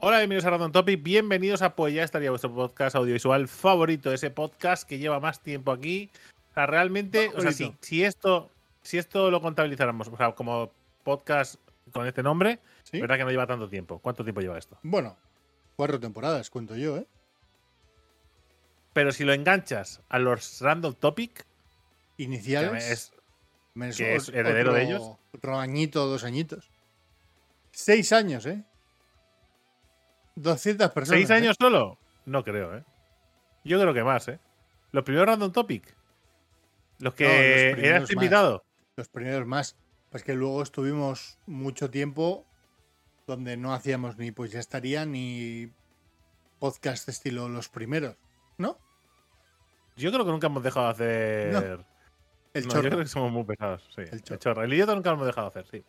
[0.00, 1.02] Hola, bienvenidos a Random Topic.
[1.02, 5.72] Bienvenidos a Pues ya estaría vuestro podcast audiovisual favorito, ese podcast que lleva más tiempo
[5.72, 6.08] aquí.
[6.52, 8.48] O sea, realmente, o sea, si, si esto,
[8.80, 10.70] si esto lo contabilizáramos, o sea, como
[11.02, 11.56] podcast
[11.92, 13.00] con este nombre, ¿Sí?
[13.00, 13.98] verdad que no lleva tanto tiempo.
[13.98, 14.78] ¿Cuánto tiempo lleva esto?
[14.84, 15.16] Bueno,
[15.74, 17.06] cuatro temporadas, cuento yo, ¿eh?
[18.92, 21.44] Pero si lo enganchas a los Random Topic,
[22.16, 23.12] que Iniciales.
[23.74, 25.16] es, que es heredero de ellos.
[25.34, 26.70] Otro añito, dos añitos.
[27.72, 28.62] Seis años, ¿eh?
[30.42, 31.18] 200 personas.
[31.18, 31.34] ¿seis ¿eh?
[31.34, 31.98] años solo?
[32.26, 32.84] No creo, ¿eh?
[33.64, 34.38] Yo creo que más, ¿eh?
[34.92, 35.94] Los primeros Random Topic.
[36.98, 38.64] Los No, los que eras invitado.
[38.96, 39.76] Los primeros más.
[40.10, 42.46] Pues que luego estuvimos mucho tiempo
[43.26, 45.70] donde no hacíamos ni pues ya estaría ni
[46.58, 48.16] podcast estilo los primeros,
[48.56, 48.78] ¿no?
[49.96, 51.84] Yo creo que nunca hemos dejado de hacer.
[52.54, 52.82] El No, chorro.
[52.84, 54.00] Yo creo que somos muy pesados, sí.
[54.02, 54.38] El El chorro.
[54.40, 54.62] chorro.
[54.64, 55.84] El idiota nunca lo hemos dejado de hacer, sí.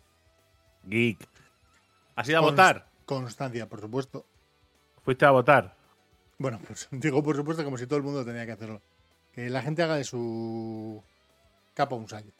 [0.83, 1.27] Geek.
[2.15, 2.89] ¿Has ido a Const- votar?
[3.05, 4.25] Constancia, por supuesto.
[5.03, 5.75] Fuiste a votar.
[6.37, 8.81] Bueno, pues digo por supuesto como si todo el mundo tenía que hacerlo.
[9.33, 11.01] Que la gente haga de su
[11.73, 12.31] capa un sallo.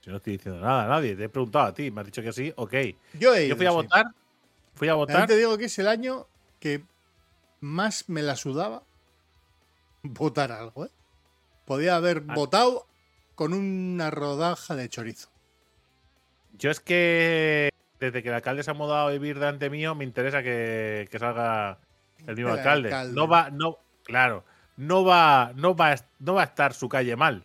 [0.00, 2.22] Si no estoy diciendo nada a nadie, te he preguntado a ti, me has dicho
[2.22, 2.74] que sí, ok.
[3.18, 3.74] Yo, he Yo fui a sí.
[3.76, 4.04] votar,
[4.74, 5.26] fui a También votar.
[5.26, 6.26] te digo que es el año
[6.60, 6.84] que
[7.60, 8.82] más me la sudaba
[10.02, 10.90] votar algo, ¿eh?
[11.64, 12.34] Podía haber Ah.
[12.34, 12.86] votado
[13.34, 15.28] con una rodaja de chorizo.
[16.56, 20.04] Yo es que desde que el alcalde se ha mudado a vivir delante mío, me
[20.04, 21.80] interesa que, que salga
[22.26, 22.88] el mismo El alcalde.
[22.88, 23.14] alcalde.
[23.14, 24.44] No va, no, claro,
[24.76, 27.44] no va, no va, no va a estar su calle mal.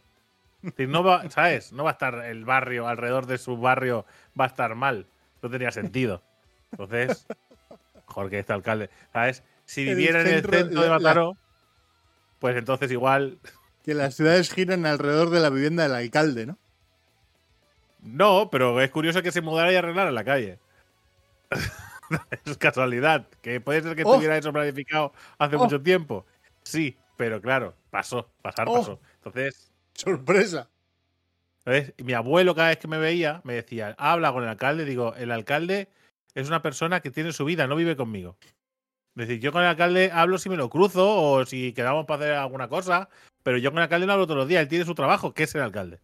[0.63, 1.71] Es decir, no va, ¿sabes?
[1.73, 4.05] No va a estar el barrio, alrededor de su barrio,
[4.39, 5.07] va a estar mal.
[5.41, 6.21] No tenía sentido.
[6.71, 7.25] Entonces,
[8.07, 9.43] mejor que este alcalde, ¿sabes?
[9.65, 11.37] Si viviera en el centro- de Mataró,
[12.39, 13.39] pues entonces igual
[13.83, 16.57] Que las ciudades giran alrededor de la vivienda del alcalde, ¿no?
[18.01, 20.59] No, pero es curioso que se mudara y arreglara la calle.
[22.45, 23.27] es casualidad.
[23.41, 24.15] Que puede ser que Oh.
[24.15, 25.59] tuviera eso planificado hace Oh.
[25.59, 26.25] mucho tiempo.
[26.63, 28.73] Sí, pero claro, pasó, pasar Oh.
[28.73, 28.99] pasó.
[29.15, 30.69] Entonces, Sorpresa.
[32.03, 34.85] mi abuelo cada vez que me veía me decía, habla con el alcalde.
[34.85, 35.89] Digo, el alcalde
[36.33, 38.37] es una persona que tiene su vida, no vive conmigo.
[39.15, 42.23] Es decir, yo con el alcalde hablo si me lo cruzo o si quedamos para
[42.23, 43.09] hacer alguna cosa,
[43.43, 44.61] pero yo con el alcalde no hablo todos los días.
[44.61, 45.99] Él tiene su trabajo, que es el alcalde.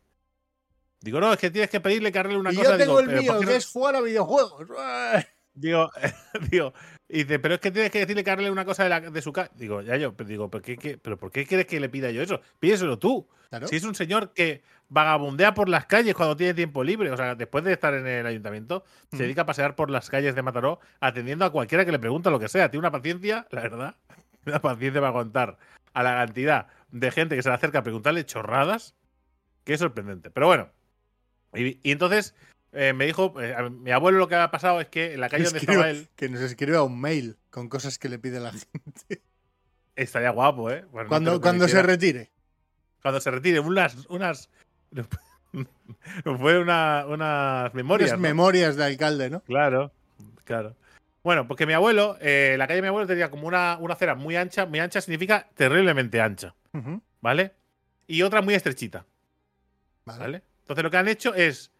[0.99, 2.71] Digo, no, es que tienes que pedirle que arregle una y cosa.
[2.71, 4.67] yo tengo Digo, el "¿Pero mío, que no- es jugar a videojuegos.
[5.59, 5.89] Digo,
[6.51, 6.73] digo,
[7.09, 9.21] y dice, pero es que tienes que decirle que arregle una cosa de, la- de
[9.23, 9.51] su casa.
[9.55, 12.11] Digo, ya yo, pero digo, ¿pero, qué, qué- pero ¿por qué quieres que le pida
[12.11, 12.41] yo eso?
[12.59, 13.27] Pídeselo tú.
[13.49, 13.67] Claro.
[13.67, 17.33] Si es un señor que vagabundea por las calles cuando tiene tiempo libre, o sea,
[17.33, 19.23] después de estar en el ayuntamiento, se Ujú.
[19.23, 22.39] dedica a pasear por las calles de Mataró atendiendo a cualquiera que le pregunta lo
[22.39, 22.69] que sea.
[22.69, 23.95] Tiene una paciencia, la verdad,
[24.45, 25.57] una paciencia para contar
[25.93, 28.93] a la cantidad de gente que se le acerca a preguntarle chorradas,
[29.63, 30.29] que es sorprendente.
[30.29, 30.69] Pero bueno,
[31.53, 32.35] y, y entonces
[32.73, 35.45] eh, me dijo, eh, mi abuelo lo que ha pasado es que en la calle
[35.45, 38.51] donde Escriba- estaba él, que nos escriba un mail con cosas que le pide la
[38.51, 39.21] gente.
[39.95, 40.85] estaría guapo, ¿eh?
[40.91, 42.31] Bueno, no Cuando, cuando se retire.
[43.01, 44.49] cuando se retire, unas, unas,
[46.39, 48.09] fue una, unas memorias.
[48.11, 48.27] Unas ¿no?
[48.27, 49.41] memorias de alcalde, ¿no?
[49.41, 49.91] Claro,
[50.43, 50.75] claro.
[51.23, 54.15] Bueno, porque mi abuelo, eh, la calle de mi abuelo tenía como una, una acera
[54.15, 54.65] muy ancha.
[54.65, 56.55] Muy ancha significa terriblemente ancha.
[57.21, 57.53] ¿vale?
[58.05, 59.05] Y otra muy estrechita,
[60.05, 60.19] Vale.
[60.19, 60.43] ¿vale?
[60.61, 61.71] Entonces lo que han hecho es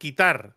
[0.00, 0.54] quitar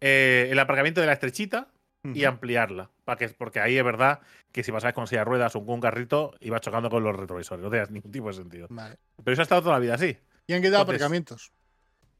[0.00, 1.68] eh, el aparcamiento de la estrechita
[2.14, 2.90] y ampliarla.
[3.04, 4.20] Para que, porque ahí es verdad
[4.52, 7.16] que si pasabas con silla de ruedas o con un carrito, iba chocando con los
[7.16, 7.62] retrovisores.
[7.62, 8.66] No tenía ningún tipo de sentido.
[8.70, 8.96] Vale.
[9.22, 10.16] Pero eso ha estado toda la vida así.
[10.46, 11.52] Y han quedado Entonces- aparcamientos.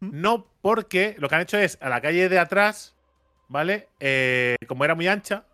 [0.00, 2.96] No porque lo que han hecho es a la calle de atrás,
[3.48, 3.88] ¿vale?
[4.00, 5.44] Eh, como era muy ancha,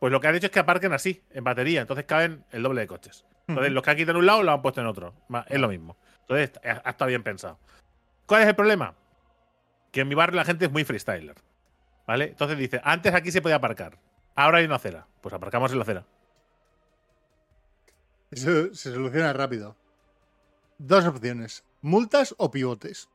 [0.00, 1.82] pues lo que han hecho es que aparquen así, en batería.
[1.82, 3.24] Entonces caben el doble de coches.
[3.46, 5.14] Entonces los que han quitado en un lado lo han puesto en otro.
[5.48, 5.96] Es lo mismo.
[6.22, 7.58] Entonces ha ha estado bien pensado.
[8.26, 8.94] ¿Cuál es el problema?
[9.92, 11.36] Que en mi barrio la gente es muy freestyler.
[12.06, 12.24] ¿Vale?
[12.24, 13.98] Entonces dice, antes aquí se podía aparcar.
[14.34, 15.06] Ahora hay una acera.
[15.20, 16.04] Pues aparcamos en la acera.
[18.30, 19.76] Eso se soluciona rápido.
[20.78, 23.08] Dos opciones: multas o pivotes.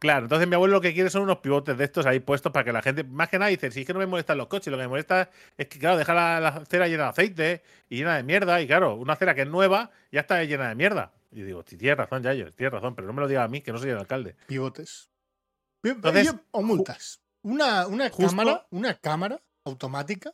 [0.00, 2.64] Claro, entonces mi abuelo lo que quiere son unos pivotes de estos ahí puestos para
[2.64, 4.70] que la gente, más que nada, dice, si es que no me molestan los coches,
[4.70, 7.96] lo que me molesta es que, claro, deja la, la acera llena de aceite y
[7.96, 11.12] llena de mierda, y claro, una acera que es nueva ya está llena de mierda.
[11.32, 13.60] Y digo, "Sí, tienes razón, Yayo, tienes razón, pero no me lo diga a mí,
[13.60, 14.36] que no soy el alcalde.
[14.46, 15.10] Pivotes.
[15.92, 17.20] Entonces, o multas.
[17.42, 20.32] Una, una justo- cámara, una cámara automática.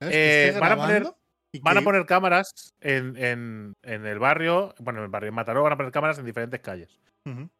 [0.00, 1.14] Eh, van a poner-
[1.60, 5.74] Van a cámaras en, en- en el barrio, bueno, en el barrio de Mataró van
[5.74, 6.98] a poner cámaras en diferentes calles.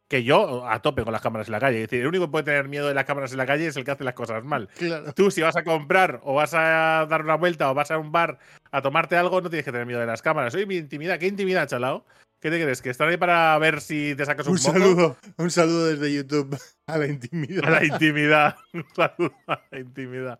[0.09, 1.77] Que yo a tope con las cámaras en la calle.
[1.83, 3.77] Es decir, el único que puede tener miedo de las cámaras en la calle es
[3.77, 4.67] el que hace las cosas mal.
[4.77, 5.13] Claro.
[5.13, 8.11] Tú, si vas a comprar o vas a dar una vuelta o vas a un
[8.11, 8.39] bar
[8.71, 10.53] a tomarte algo, no tienes que tener miedo de las cámaras.
[10.55, 12.03] Oye, mi intimidad, ¿qué intimidad, chalao?
[12.43, 12.81] ¿Qué te crees?
[12.81, 14.73] ¿Que están ahí para ver si te sacas un, Un moco?
[14.73, 17.63] saludo, un saludo desde YouTube a la intimidad.
[17.63, 18.57] A la intimidad.
[18.73, 20.39] Un saludo a la intimidad.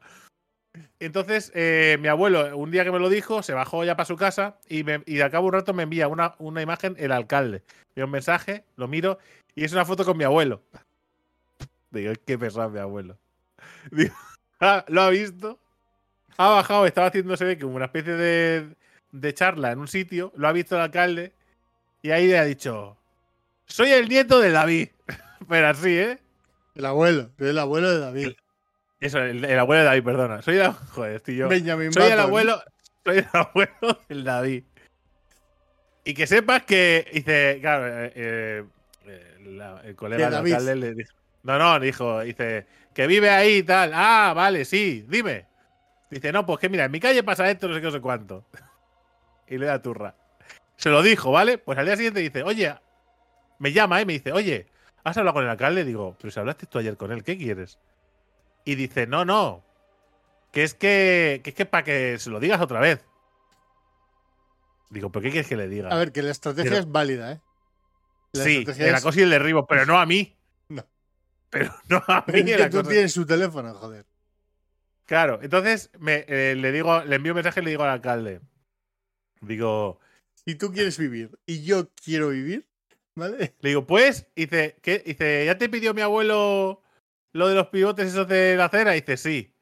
[0.99, 4.17] Entonces, eh, mi abuelo, un día que me lo dijo, se bajó ya para su
[4.17, 7.63] casa y, me, y de cabo un rato me envía una, una imagen el alcalde.
[7.95, 9.17] Veo un mensaje, lo miro
[9.55, 10.61] y es una foto con mi abuelo.
[11.91, 13.17] Digo, qué pesado mi abuelo.
[13.91, 14.13] Digo,
[14.59, 15.57] ah, lo ha visto,
[16.35, 18.75] ha bajado, estaba haciendo, se ve que una especie de,
[19.13, 21.31] de charla en un sitio, lo ha visto el alcalde
[22.03, 22.95] y ahí le ha dicho,
[23.65, 24.89] soy el nieto de David.
[25.49, 26.19] Pero así, ¿eh?
[26.75, 28.31] El abuelo, soy el abuelo de David.
[28.99, 30.41] Eso, el, el abuelo de David, perdona.
[30.43, 31.49] Soy el, joder, estoy yo.
[31.49, 32.61] Benjamin Soy el abuelo,
[33.03, 34.63] soy el abuelo del David.
[36.05, 38.11] Y que sepas que dice, claro, eh,
[39.05, 41.13] eh, la- el colega De del alcalde le dijo,
[41.43, 43.91] no, no, dijo, dice, que vive ahí y tal.
[43.93, 45.45] Ah, vale, sí, dime.
[46.09, 48.01] Dice, no, pues que mira, en mi calle pasa esto, no sé qué, no sé
[48.01, 48.45] cuánto.
[49.47, 50.15] y le da turra.
[50.77, 51.57] Se lo dijo, ¿vale?
[51.57, 52.75] Pues al día siguiente dice, oye,
[53.59, 54.67] me llama y me dice, oye,
[55.03, 55.85] ¿has hablado con el alcalde?
[55.85, 57.79] Digo, pero si hablaste tú ayer con él, ¿qué quieres?
[58.65, 59.63] Y dice, no, no,
[60.51, 63.05] que es que, que es que para que se lo digas otra vez.
[64.89, 65.89] Digo, ¿pero qué quieres que le diga?
[65.89, 67.41] A ver, que la estrategia Pero- es válida, ¿eh?
[68.33, 70.35] La sí, el es- acoso y el derribo, pero no a mí.
[70.69, 70.83] No.
[71.49, 72.39] Pero no a mí.
[72.39, 74.05] es que tú tienes su teléfono, joder.
[75.05, 78.41] Claro, entonces me, eh, le digo, le envío un mensaje y le digo al alcalde.
[79.41, 79.99] Digo,
[80.45, 82.67] Si tú quieres vivir y yo quiero vivir,
[83.15, 83.53] ¿vale?
[83.61, 84.99] le digo, pues, dice, ¿qué?
[84.99, 86.81] Dice, ¿ya te pidió mi abuelo
[87.33, 88.91] lo de los pivotes esos de la acera?
[88.91, 89.53] Dice, sí.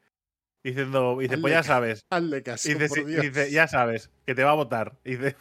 [0.64, 2.06] Diciendo, dice, pues ya sabes.
[2.12, 3.22] Hazle caso, Dice, por sí, Dios.
[3.24, 4.98] dice, ya sabes, que te va a votar.
[5.04, 5.36] Dice,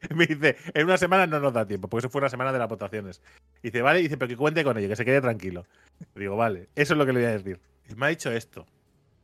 [0.14, 2.58] me dice, en una semana no nos da tiempo, porque eso fue una semana de
[2.58, 3.22] las votaciones.
[3.62, 5.66] Dice, vale, dice, pero que cuente con ello, que se quede tranquilo.
[6.14, 7.60] Digo, vale, eso es lo que le voy a decir.
[7.88, 8.66] Y me ha dicho esto.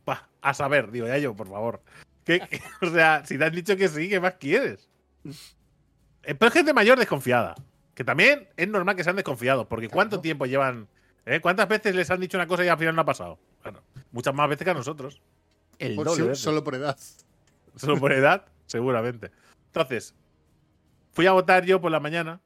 [0.05, 1.83] Pa, a saber, digo, ya yo, por favor.
[2.25, 4.89] ¿Qué- qué- o sea, si te han dicho que sí, ¿qué más quieres?
[6.25, 7.55] Eh, Pero es gente mayor desconfiada.
[7.95, 10.89] Que también es normal que sean desconfiados, porque ¿cuánto tiempo llevan?
[11.27, 11.41] eh?
[11.41, 13.39] ¿Cuántas veces les han dicho una cosa y al final no ha pasado?
[13.63, 13.81] Bueno,
[14.13, 15.21] muchas más veces que a nosotros.
[15.79, 16.97] El Por- doble solo, por edad.
[17.77, 19.31] Solo por edad, seguramente.
[19.67, 20.15] Entonces,
[21.13, 22.41] fui a votar yo por la mañana.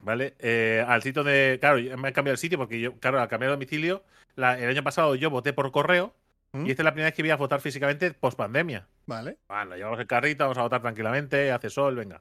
[0.00, 0.34] ¿Vale?
[0.38, 1.56] Eh, al sitio de.
[1.60, 4.04] Claro, me he cambiado el sitio porque yo, claro, al cambiar de domicilio,
[4.36, 6.14] la- el año pasado yo voté por correo
[6.52, 6.66] ¿Mm?
[6.66, 8.86] y esta es la primera vez que voy a votar físicamente post pandemia.
[9.06, 9.38] Vale.
[9.48, 12.20] Bueno, llevamos el carrito, vamos a votar tranquilamente, hace sol, venga.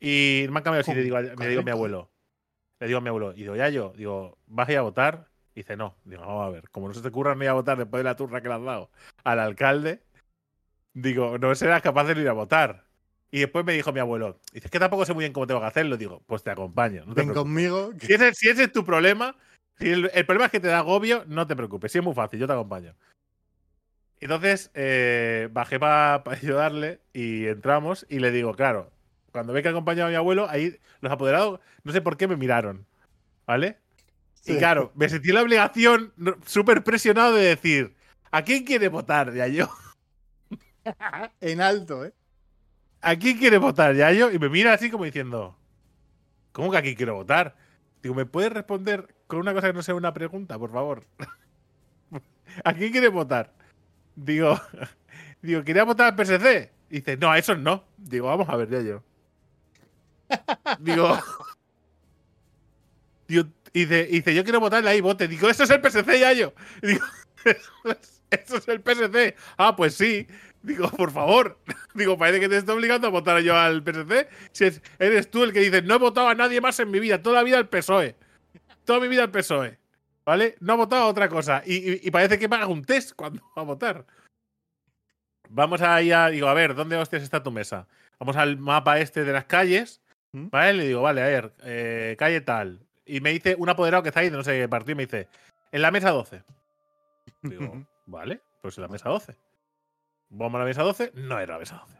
[0.00, 2.10] Y me han cambiado sitio y digo, me digo a mi abuelo.
[2.80, 5.28] Le digo a mi abuelo, y digo, ya yo, digo, ¿vas a ir a votar?
[5.54, 5.94] Y dice, no.
[6.04, 8.04] Digo, vamos a ver, como no se te ocurra no ir a votar después de
[8.04, 8.90] la turra que le has dado
[9.22, 10.00] al alcalde,
[10.94, 12.84] digo, no serás capaz de ir a votar.
[13.30, 15.60] Y después me dijo mi abuelo, dice, es que tampoco sé muy bien cómo tengo
[15.60, 15.96] que hacerlo.
[15.98, 17.04] Digo, pues te acompaño.
[17.04, 17.42] No te Ven preocupes.
[17.42, 17.90] conmigo.
[17.90, 19.36] que- Si ese, si ese es tu problema,
[19.78, 21.92] si el, el problema es que te da agobio, no te preocupes.
[21.92, 22.94] Si es muy fácil, yo te acompaño.
[24.20, 28.90] Entonces eh, bajé para ayudarle y entramos y le digo, claro,
[29.32, 32.36] cuando ve que acompañaba a mi abuelo, ahí los apoderados, no sé por qué me
[32.36, 32.86] miraron.
[33.46, 33.78] ¿Vale?
[34.46, 36.12] Y claro, me sentí la obligación
[36.46, 37.94] súper presionado de decir,
[38.30, 39.32] ¿a quién quiere votar?
[39.34, 39.68] Ya yo.
[41.42, 42.14] En alto, ¿eh?
[43.02, 43.94] ¿A quién quiere votar?
[43.94, 44.30] Ya yo.
[44.30, 45.56] Y me mira así como diciendo,
[46.52, 47.54] ¿cómo que aquí quiero votar?
[48.02, 51.04] Digo, ¿me puedes responder con una cosa que no sea una pregunta, por favor?
[52.64, 53.52] ¿A quién quiere votar?
[54.16, 54.58] Digo,
[55.42, 56.72] digo, ¿quería votar al PSC?
[56.88, 57.84] Dice, no, a esos no.
[57.96, 59.02] Digo, vamos a ver, ya yo.
[60.80, 61.18] Digo,
[63.72, 65.28] y dice, y dice, yo quiero votarle ahí, vote.
[65.28, 66.52] Digo, eso es el PSC, ya yo.
[66.82, 67.04] Y digo,
[68.30, 69.36] eso es, el PSC.
[69.56, 70.26] Ah, pues sí.
[70.62, 71.58] Digo, por favor.
[71.94, 74.28] Digo, parece que te estoy obligando a votar yo al PSC.
[74.52, 76.98] Si es- eres tú el que dices, no he votado a nadie más en mi
[76.98, 78.16] vida, toda la vida al PSOE.
[78.84, 79.78] Toda mi vida al PSOE.
[80.24, 80.56] ¿Vale?
[80.60, 81.62] No he votado a otra cosa.
[81.64, 84.06] Y, parece que me haga un test cuando va a votar.
[85.48, 86.30] Vamos a a.
[86.30, 87.88] Digo, a ver, ¿dónde hostias está tu mesa?
[88.18, 90.00] Vamos al mapa este de las calles.
[90.32, 90.48] ¿Mm?
[90.50, 90.72] ¿Vale?
[90.74, 92.80] Le digo, vale, a ver, eh, calle tal.
[93.04, 95.06] Y me dice un apoderado que está ahí de no sé qué partido y me
[95.06, 95.28] dice,
[95.72, 96.42] en la mesa 12.
[97.42, 99.36] Digo, vale, pues en la mesa 12.
[100.30, 101.12] Vamos a la mesa 12.
[101.14, 101.98] No era la mesa 12.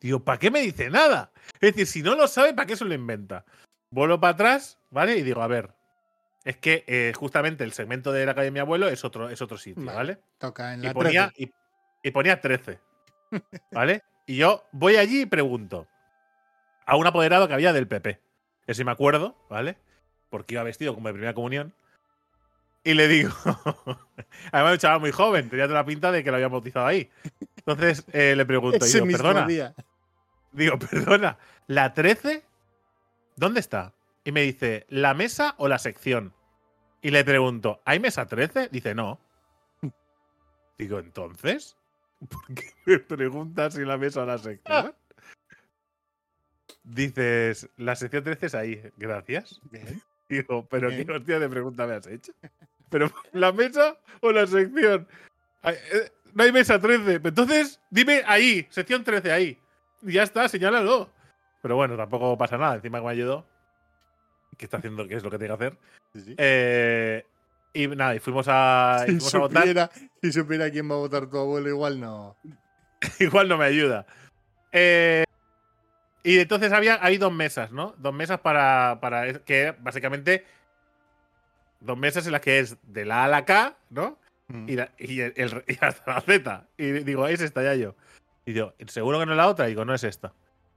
[0.00, 1.30] Digo, ¿para qué me dice nada?
[1.60, 3.44] Es decir, si no lo sabe, ¿para qué se lo inventa?
[3.90, 5.16] Vuelvo para atrás, ¿vale?
[5.18, 5.74] Y digo, a ver,
[6.44, 9.42] es que eh, justamente el segmento de la calle de mi abuelo es otro, es
[9.42, 9.96] otro sitio, Vale.
[9.96, 10.18] ¿vale?
[10.38, 11.42] Toca en Y la ponía, 13.
[11.42, 12.80] y, y ponía 13.
[13.72, 14.02] ¿Vale?
[14.26, 15.86] Y yo voy allí y pregunto
[16.90, 18.20] a un apoderado que había del PP.
[18.66, 19.78] Que si me acuerdo, ¿vale?
[20.28, 21.72] Porque iba vestido como de primera comunión.
[22.82, 23.32] Y le digo.
[24.52, 27.08] Además, un chaval muy joven, tenía toda la pinta de que lo habían bautizado ahí.
[27.58, 29.46] Entonces eh, le pregunto, Ese digo, mismo perdona.
[29.46, 29.74] día.
[30.50, 32.42] Digo, perdona, ¿la 13?
[33.36, 33.92] ¿Dónde está?
[34.24, 36.34] Y me dice, ¿la mesa o la sección?
[37.02, 38.68] Y le pregunto, ¿hay mesa 13?
[38.72, 39.20] Dice, no.
[40.76, 41.76] Digo, ¿entonces?
[42.28, 44.92] ¿Por qué me preguntas si la mesa o la sección?
[46.92, 49.60] Dices, la sección 13 es ahí, gracias.
[49.70, 50.02] Bien.
[50.28, 51.06] Digo, ¿pero Bien.
[51.06, 52.32] qué hostia de pregunta me has hecho?
[52.90, 55.06] ¿Pero la mesa o la sección?
[55.62, 57.20] Eh, No hay mesa 13.
[57.22, 59.58] Entonces, dime ahí, sección 13, ahí.
[60.02, 61.10] Y ya está, señálalo.
[61.62, 62.76] Pero bueno, tampoco pasa nada.
[62.76, 63.46] Encima que me ayudó.
[64.56, 65.78] Que está haciendo, que es lo que tiene que hacer.
[66.14, 66.34] Sí, sí.
[66.38, 67.24] Eh,
[67.72, 69.62] y nada, y fuimos a, Si fuimos a votar.
[69.62, 69.90] supiera,
[70.22, 72.36] si supiera quién va a votar tu abuelo, igual no.
[73.20, 74.06] Igual no me ayuda.
[74.72, 75.24] Eh,
[76.22, 77.94] y entonces había, hay dos mesas, ¿no?
[77.98, 80.44] Dos mesas para, para que básicamente
[81.80, 84.18] dos mesas en las que es de la A a la K, ¿no?
[84.48, 84.68] Mm.
[84.68, 86.66] Y, la- y el- el- y hasta la Z.
[86.76, 87.94] Y digo, es esta ya yo.
[88.44, 89.66] Y digo, ¿seguro que no es la otra?
[89.66, 90.32] Y digo, no es esta.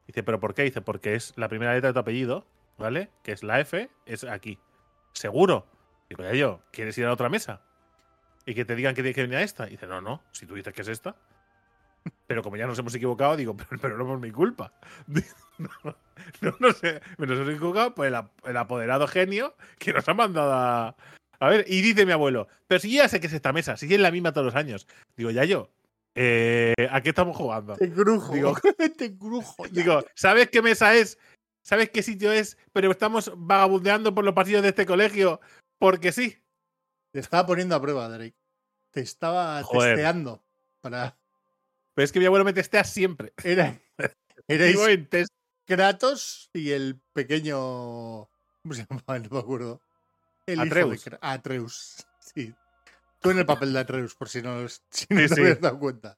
[0.07, 0.63] Dice, ¿pero por qué?
[0.63, 2.45] Dice, porque es la primera letra de tu apellido,
[2.77, 3.09] ¿vale?
[3.23, 4.59] Que es la F, es aquí.
[5.13, 5.65] ¿Seguro?
[6.09, 7.61] Digo, ya yo, ¿quieres ir a la otra mesa?
[8.45, 9.67] Y que te digan que tienes que venir a esta.
[9.67, 11.15] Y dice, no, no, si tú dices que es esta.
[12.27, 14.73] Pero como ya nos hemos equivocado, digo, pero, pero no por mi culpa.
[15.07, 15.21] No,
[16.41, 20.13] no, no sé, nos hemos equivocado por el, ap- el apoderado genio que nos ha
[20.13, 20.95] mandado a,
[21.39, 23.93] a ver, y dice mi abuelo, pero si ya sé que es esta mesa, si
[23.93, 24.87] es la misma todos los años.
[25.15, 25.69] Digo, ya yo,
[26.15, 27.75] eh, ¿a qué estamos jugando?
[27.75, 28.33] Te crujo.
[28.33, 28.55] Digo-
[28.97, 29.65] te crujo.
[29.67, 29.71] ya.
[29.71, 31.17] Digo, ¿sabes qué mesa es?
[31.65, 32.57] ¿Sabes qué sitio es?
[32.73, 35.39] Pero estamos vagabundeando por los pasillos de este colegio
[35.79, 36.37] porque sí.
[37.13, 38.35] Te estaba poniendo a prueba, Drake.
[38.91, 39.95] Te estaba Joder.
[39.95, 40.43] testeando.
[40.81, 41.15] Para.
[41.93, 43.33] Pero es que mi abuelo me testea siempre.
[43.43, 43.79] Era,
[44.47, 45.31] erais Vivo en test.
[45.65, 47.57] Kratos y el pequeño.
[48.61, 49.19] ¿Cómo se llamaba?
[49.19, 49.81] No me acuerdo.
[50.45, 51.09] El hijo de Atreus.
[51.21, 52.07] Atreus.
[52.19, 52.53] Sí.
[53.21, 55.41] Tú en el papel de Atreus, por si no, si no Sí, te sí.
[55.41, 56.17] habías dado cuenta.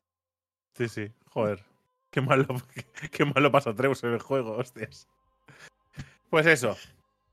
[0.76, 1.64] Sí, sí, joder.
[2.10, 5.08] Qué malo, qué, qué malo pasa Treus en el juego, hostias.
[6.30, 6.76] Pues eso.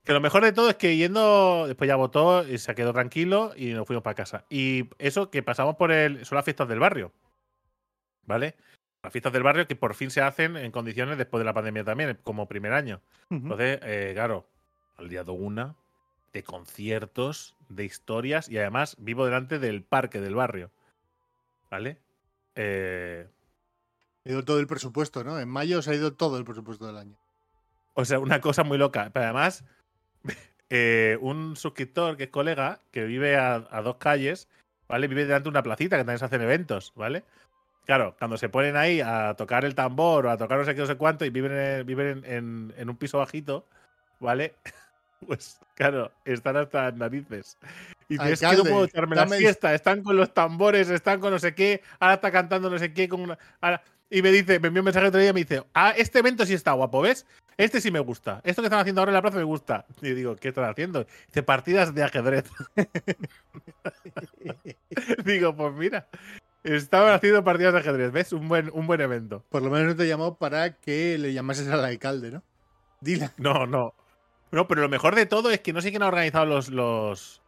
[0.04, 3.52] Que lo mejor de todo es que yendo, después ya votó y se quedó tranquilo
[3.56, 4.44] y nos fuimos para casa.
[4.50, 6.24] Y eso que pasamos por el.
[6.26, 7.12] Son las fiestas del barrio.
[8.26, 8.54] ¿Vale?
[9.02, 11.82] Las fiestas del barrio que por fin se hacen en condiciones después de la pandemia
[11.84, 13.00] también, como primer año.
[13.30, 14.46] Entonces, eh, claro,
[14.96, 15.74] al día de una,
[16.32, 20.70] de conciertos, de historias y además vivo delante del parque del barrio.
[21.70, 21.98] ¿Vale?
[22.54, 23.26] Eh,
[24.24, 25.40] Ha ido todo el presupuesto, ¿no?
[25.40, 27.16] En mayo se ha ido todo el presupuesto del año.
[27.94, 29.10] O sea, una cosa muy loca.
[29.12, 29.64] Pero además,
[30.70, 34.48] eh, un suscriptor que es colega, que vive a, a dos calles,
[34.86, 35.08] ¿vale?
[35.08, 37.24] Vive delante de una placita que también se hacen eventos, ¿vale?
[37.84, 40.80] Claro, cuando se ponen ahí a tocar el tambor o a tocar no sé qué,
[40.80, 43.66] no sé cuánto, y viven, en, viven en, en- un piso bajito,
[44.20, 44.54] ¿vale?
[45.24, 47.56] Pues claro, están hasta las narices.
[48.08, 51.20] Y dices, es que no Alcalde, puedo echarme la siesta, están con los tambores, están
[51.20, 53.38] con no sé qué, ahora está cantando no sé qué, con una.
[53.60, 56.18] ahora- Y me dice, me envió un mensaje otro día y me dice, ah, este
[56.18, 57.24] evento sí está guapo, ¿ves?
[57.56, 58.40] Este sí me gusta.
[58.42, 59.86] Esto que están haciendo ahora en la plaza me gusta.
[60.00, 61.06] Y digo, ¿qué están haciendo?
[61.28, 62.50] Dice, partidas de ajedrez.
[65.24, 66.06] digo, pues mira,
[66.64, 68.32] estaban haciendo partidas de ajedrez, ¿ves?
[68.32, 69.44] Un buen, un buen evento.
[69.48, 72.42] Por lo menos no te llamó para que le llamases al alcalde, ¿no?
[73.00, 73.30] Dile.
[73.36, 73.94] No, no.
[74.50, 77.42] No, pero lo mejor de todo es que no sé quién ha organizado los, los,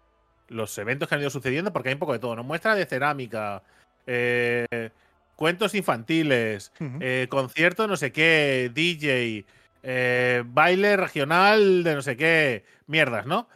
[0.48, 2.34] los eventos que han ido sucediendo, porque hay un poco de todo.
[2.34, 3.62] Nos muestra de cerámica,
[4.06, 4.90] eh,
[5.36, 9.44] cuentos infantiles, eh, concierto no sé qué, DJ,
[9.82, 13.48] eh, baile regional de no sé qué, mierdas, ¿no?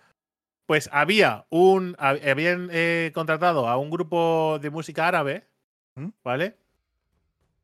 [0.69, 1.95] Pues había un.
[1.97, 5.47] hab- Habían eh, contratado a un grupo de música árabe,
[5.95, 6.09] ¿Mm?
[6.23, 6.57] ¿vale?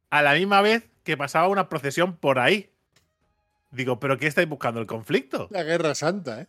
[0.08, 2.70] A la misma vez que pasaba una procesión por ahí.
[3.73, 4.80] Digo, ¿pero qué estáis buscando?
[4.80, 5.49] ¿El conflicto?
[5.50, 6.46] La Guerra Santa, ¿eh?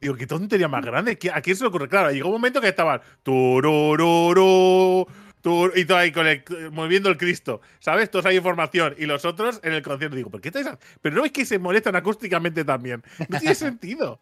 [0.00, 1.18] Digo, qué tontería más grande.
[1.18, 1.88] ¿Qui- ¿A quién se le ocurre?
[1.90, 3.02] Claro, llegó un momento que estaban.
[3.22, 5.06] tururú,
[5.42, 7.60] tur- y todo ahí con el- moviendo el Cristo.
[7.80, 8.10] ¿Sabes?
[8.10, 8.94] Todos hay información.
[8.96, 10.16] Y los otros en el concierto.
[10.16, 10.68] Digo, ¿por qué estáis.?
[11.02, 13.02] Pero no es que se molestan acústicamente también.
[13.28, 14.20] No tiene sentido.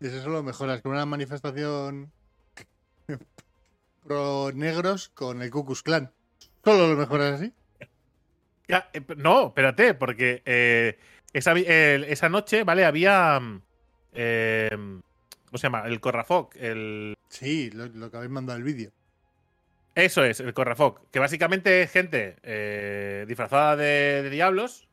[0.00, 2.12] Y eso solo mejoras con una manifestación
[4.06, 6.12] pro negros con el Ku Klux Klan.
[6.64, 7.52] Solo lo mejoras así.
[8.68, 10.98] Ya, eh, no, espérate, porque eh,
[11.32, 12.84] esa, esa noche, ¿vale?
[12.84, 13.40] Había.
[14.12, 15.84] eh, ¿Cómo se llama?
[15.86, 16.54] El Corrafoc.
[16.56, 18.90] El, Sí, lo, lo que habéis mandado el vídeo.
[19.94, 21.00] Eso es, el Corrafoc.
[21.10, 24.86] Que básicamente es gente eh, disfrazada de, de diablos,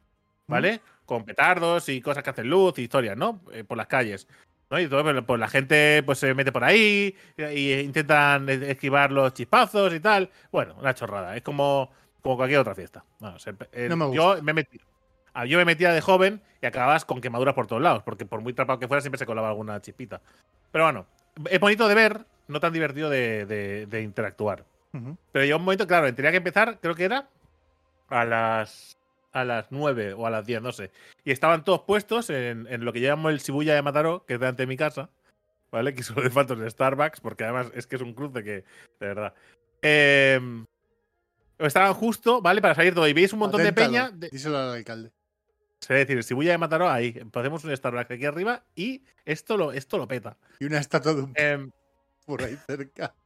[0.47, 0.81] ¿vale?
[1.05, 3.41] Con petardos y cosas que hacen luz y historias, ¿no?
[3.67, 4.27] Por las calles.
[4.69, 4.79] ¿No?
[4.79, 8.61] Y todo, pues, pues la gente pues se mete por ahí y, y intentan es-
[8.61, 10.29] esquivar los chispazos y tal.
[10.51, 11.35] Bueno, una chorrada.
[11.35, 11.91] Es como,
[12.21, 13.03] como cualquier otra fiesta.
[13.19, 14.79] Bueno, se- eh, No me Yo me metí.
[15.33, 18.41] ah, Yo me metía de joven y acababas con quemaduras por todos lados, porque por
[18.41, 20.21] muy trapado que fuera siempre se colaba alguna chispita.
[20.71, 21.05] Pero bueno,
[21.49, 24.65] es bonito de ver, no tan divertido de- de- de interactuar.
[24.93, 25.17] Ujú.
[25.31, 27.27] Pero llegó un momento, claro, tenía que empezar, creo que era
[28.09, 28.97] a las
[29.35, 30.91] a las 9 o a las 10, no sé.
[31.25, 34.39] Y estaban todos puestos en, en lo que llamamos el Shibuya de Mataró, que es
[34.39, 35.09] delante de mi casa,
[35.71, 35.93] ¿vale?
[35.93, 38.63] Que solo le falta un Starbucks, porque además es que es un cruce que, de
[38.99, 39.33] verdad.
[39.81, 40.39] Eh,
[41.59, 42.61] estaban justo, ¿vale?
[42.61, 43.07] Para salir todo.
[43.07, 44.09] Y veis un montón de peña.
[44.09, 45.11] de- Díselo al alcalde.
[45.81, 47.11] es decir, el Shibuya de Mataró, ahí.
[47.31, 50.37] Ponemos un Starbucks aquí arriba y esto lo, esto lo peta.
[50.59, 51.69] Y una estatua de un Eh,
[52.25, 53.13] por ahí cerca.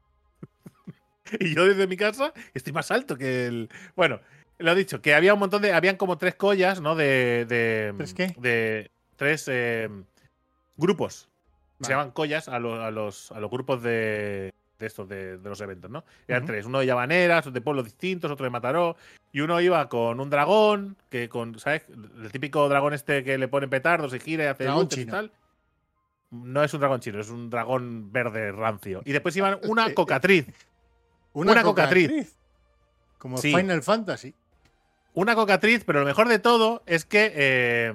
[1.40, 3.70] Y yo desde mi casa estoy más alto que el.
[3.96, 4.20] Bueno,
[4.60, 5.74] lo he dicho, que había un montón de.
[5.74, 6.96] Habían como tres collas, ¿no?
[6.96, 7.46] De.
[7.48, 8.36] de ¿Tres qué?
[8.38, 9.90] De tres eh,
[10.78, 11.28] grupos.
[11.82, 15.50] Se llaman collas a, lo- a los, a los grupos de, de estos, de, de
[15.50, 16.04] los eventos, ¿no?
[16.28, 16.66] Eran tres.
[16.66, 18.98] Uno de Llavaneras, otro de pueblos distintos, otro de Mataró.
[19.32, 21.84] Y uno iba con un dragón, que con, ¿sabes?
[21.90, 25.12] El típico dragón este que le ponen petardos y gira y hace luces y chino.
[25.14, 25.32] tal.
[26.32, 29.02] No es un dragón chino, es un dragón verde rancio.
[29.06, 30.48] Y después iban una cocatriz.
[31.32, 32.36] Una cocatriz.
[33.20, 33.56] Como Sí.
[33.56, 34.34] Final Fantasy.
[35.20, 37.94] Una cocatriz, pero lo mejor de todo es que eh,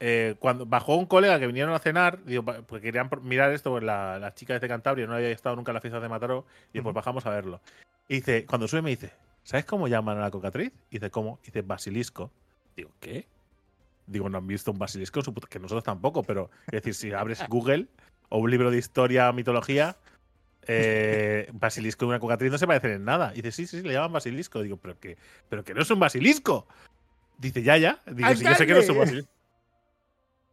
[0.00, 3.84] eh, cuando bajó un colega que vinieron a cenar, digo, pues querían mirar esto, pues
[3.84, 6.80] la, la chica de Cantabria no había estado nunca en la fiesta de Mataró, y
[6.80, 6.94] pues Ujú.
[6.94, 7.60] bajamos a verlo.
[8.08, 9.12] Y dice, cuando sube me dice,
[9.44, 10.72] ¿sabes cómo llaman a la cocatriz?
[10.90, 11.38] Y dice, ¿cómo?
[11.44, 12.32] Y dice, basilisco.
[12.74, 13.28] Digo, ¿qué?
[14.08, 16.94] Digo, no han visto un basilisco, en su puta- que nosotros tampoco, pero es decir,
[16.94, 17.86] si abres Google
[18.28, 19.94] o un libro de historia, mitología,
[20.68, 23.32] eh, basilisco y una cocatriz no se parecen en nada.
[23.34, 24.62] Y dice, sí, sí, sí, le llaman basilisco.
[24.62, 25.16] Digo, pero que,
[25.48, 26.68] pero que no es un basilisco.
[27.38, 28.00] Dice, ya, ya.
[28.06, 29.32] Digo, sí, yo sé que no es un basilisco.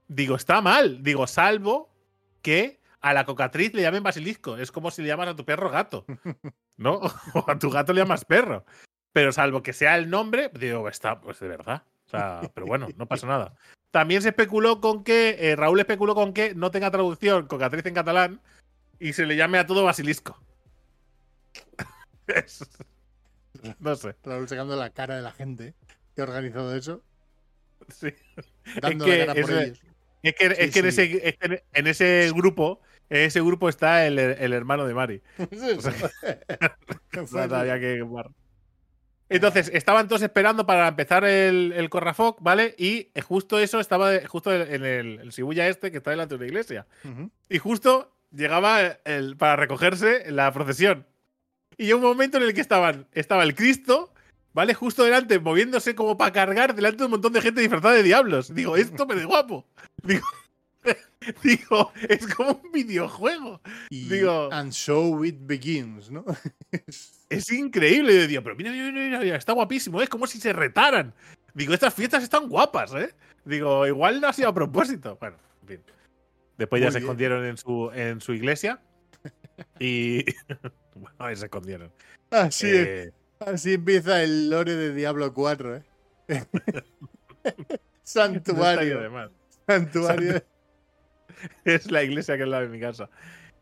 [0.08, 1.04] Digo, está mal.
[1.04, 1.90] Digo, salvo
[2.42, 4.58] que a la cocatriz le llamen basilisco.
[4.58, 6.06] Es como si le llamas a tu perro gato.
[6.78, 7.02] ¿No?
[7.34, 8.66] O a tu gato le llamas perro.
[9.12, 11.84] Pero salvo que sea el nombre, digo, está, pues de verdad.
[12.06, 13.56] O sea, pero bueno, no pasa nada.
[13.92, 17.94] También se especuló con que, eh, Raúl especuló con que no tenga traducción cocatriz en
[17.94, 18.42] catalán
[19.00, 20.40] y se le llame a todo basilisco.
[22.28, 22.68] Es-
[23.80, 24.16] no sé.
[24.24, 25.74] Raúl sacando la cara de la gente
[26.16, 27.02] que ha organizado eso.
[27.90, 28.10] Sí.
[28.82, 29.82] Dando que la cara por ese- ellos.
[30.24, 31.02] Es que, es Sí, que en, sí.
[31.02, 34.94] ese, es que en- en ese grupo, en ese grupo está el, el hermano de
[34.94, 35.22] Mari.
[35.52, 35.92] Es eso.
[37.50, 38.04] No había que.
[39.30, 42.76] Entonces, estaban todos esperando para empezar el, el Corrafoc, ¿vale?
[42.78, 46.38] Y eh, justo eso estaba justo en el, el Shibuya este que está delante de
[46.38, 46.86] una iglesia.
[47.04, 47.32] Ujú.
[47.50, 51.06] Y justo llegaba el, para recogerse la procesión.
[51.78, 54.14] Y un momento en el que estaban, estaba el Cristo,
[54.54, 54.74] ¿vale?
[54.74, 58.54] Justo delante, moviéndose como para cargar delante de un montón de gente disfrazada de diablos.
[58.54, 59.66] Digo, esto me de guapo.
[60.04, 60.26] Digo,
[61.44, 63.60] digo, es como un videojuego.
[63.90, 66.24] Y Digo- And so it begins, ¿no?
[67.30, 68.16] Es increíble.
[68.22, 70.00] Yo digo, pero mira, mira, mira, mira, está guapísimo.
[70.02, 71.14] Es como si se retaran.
[71.56, 73.16] Digo, estas fiestas están guapas, ¿eh?
[73.46, 75.18] Digo, igual no ha sido a propósito.
[75.20, 75.82] Bueno, en fin.
[76.58, 78.82] Después ya se escondieron en su, en su iglesia.
[79.80, 80.24] Y.
[80.96, 81.92] bueno, ahí se escondieron.
[82.30, 85.84] Así, Eh, así empieza el lore de Diablo 4, ¿eh?
[88.04, 89.10] Santuario.
[89.12, 89.32] más.
[89.68, 90.44] Santuario.
[91.64, 93.10] Es la iglesia que es la de mi casa.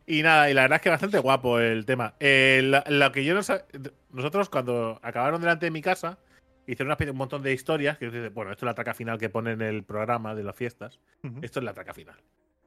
[0.06, 2.14] Y nada, y la verdad es que bastante guapo el tema.
[2.20, 3.64] Eh, la- que yo no sab-
[4.10, 6.18] Nosotros, cuando acabaron delante de mi casa,
[6.66, 7.98] hicieron un montón de historias.
[7.98, 11.00] Que bueno, esto es la traca final que pone en el programa de las fiestas.
[11.42, 12.16] Esto es la traca final.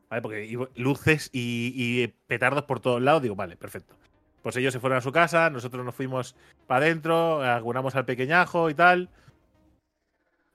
[0.10, 0.22] ¿Vale?
[0.22, 3.22] Porque luces y, y petardos por todos lados.
[3.22, 3.96] Digo, vale, perfecto.
[4.41, 6.36] Pues ellos se fueron a su casa, nosotros nos fuimos
[6.67, 9.10] para adentro, acunamos al pequeñajo y tal.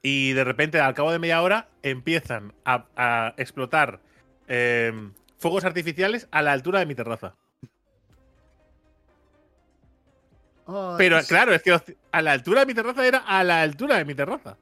[0.01, 3.99] Y de repente, al cabo de media hora, empiezan a, a explotar
[4.47, 4.91] eh,
[5.37, 7.35] fuegos artificiales a la altura de mi terraza.
[10.97, 11.27] Pero sí.
[11.27, 11.77] claro, es que
[12.11, 14.57] a la altura de mi terraza era a la altura de mi terraza.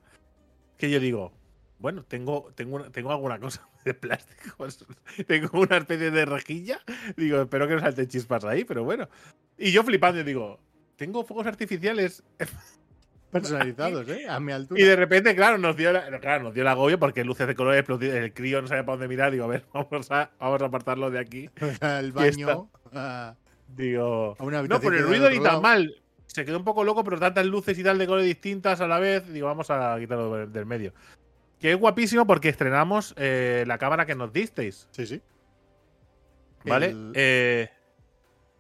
[0.78, 1.32] Que yo digo,
[1.82, 4.68] bueno, tengo, tengo, tengo alguna cosa de plástico.
[5.28, 6.80] tengo una especie de rejilla.
[7.18, 9.10] Digo, espero que no salten chispas ahí, pero bueno.
[9.58, 10.60] Y yo flipando, digo,
[10.96, 12.24] tengo fuegos artificiales.
[13.32, 14.28] Personalizados, ¿eh?
[14.28, 14.82] A mi altura.
[14.82, 17.56] Y de repente, claro, nos dio la, claro, nos dio el agobio porque luces de
[17.56, 19.32] colores, el crío no sabía para dónde mirar.
[19.32, 21.50] Digo, a ver, vamos a, vamos a apartarlo de aquí.
[21.56, 22.02] El está.
[22.12, 22.70] baño.
[23.70, 25.62] Digo, A una no, por el ruido ni tan lado.
[25.62, 25.96] mal.
[26.28, 29.00] Se quedó un poco loco, pero tantas luces y tal de colores distintas a la
[29.00, 29.32] vez.
[29.32, 30.94] Digo, vamos a quitarlo del medio.
[31.62, 35.22] Que es guapísimo porque estrenamos eh, la cámara que nos disteis, Sí, sí.
[36.66, 36.88] ¿vale?
[36.88, 37.70] El- Eh,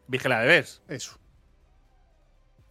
[0.07, 0.81] Vigila bebés.
[0.87, 1.17] Eso.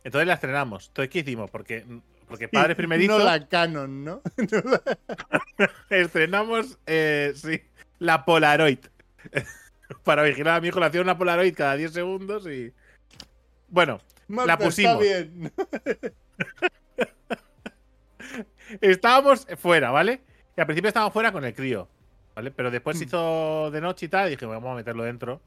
[0.04, 0.86] Entonces la estrenamos.
[0.88, 1.50] Entonces, ¿qué hicimos?
[1.50, 1.84] Porque,
[2.28, 4.22] porque padres primerizos No la Canon, ¿no?
[4.52, 7.60] No la- estrenamos, eh, sí,
[7.98, 8.78] la Polaroid.
[10.04, 12.72] Para vigilar a mi hijo le hacía una Polaroid cada 10 segundos y.
[13.68, 15.00] Bueno, Marta, está pusimos.
[15.00, 15.52] bien.
[18.80, 20.20] Estábamos fuera, ¿vale?
[20.56, 21.88] Y al principio estábamos fuera con el crío,
[22.34, 22.50] ¿vale?
[22.50, 23.08] Pero después se Mm.
[23.08, 25.40] hizo de noche y tal, y dije, vamos a meterlo dentro,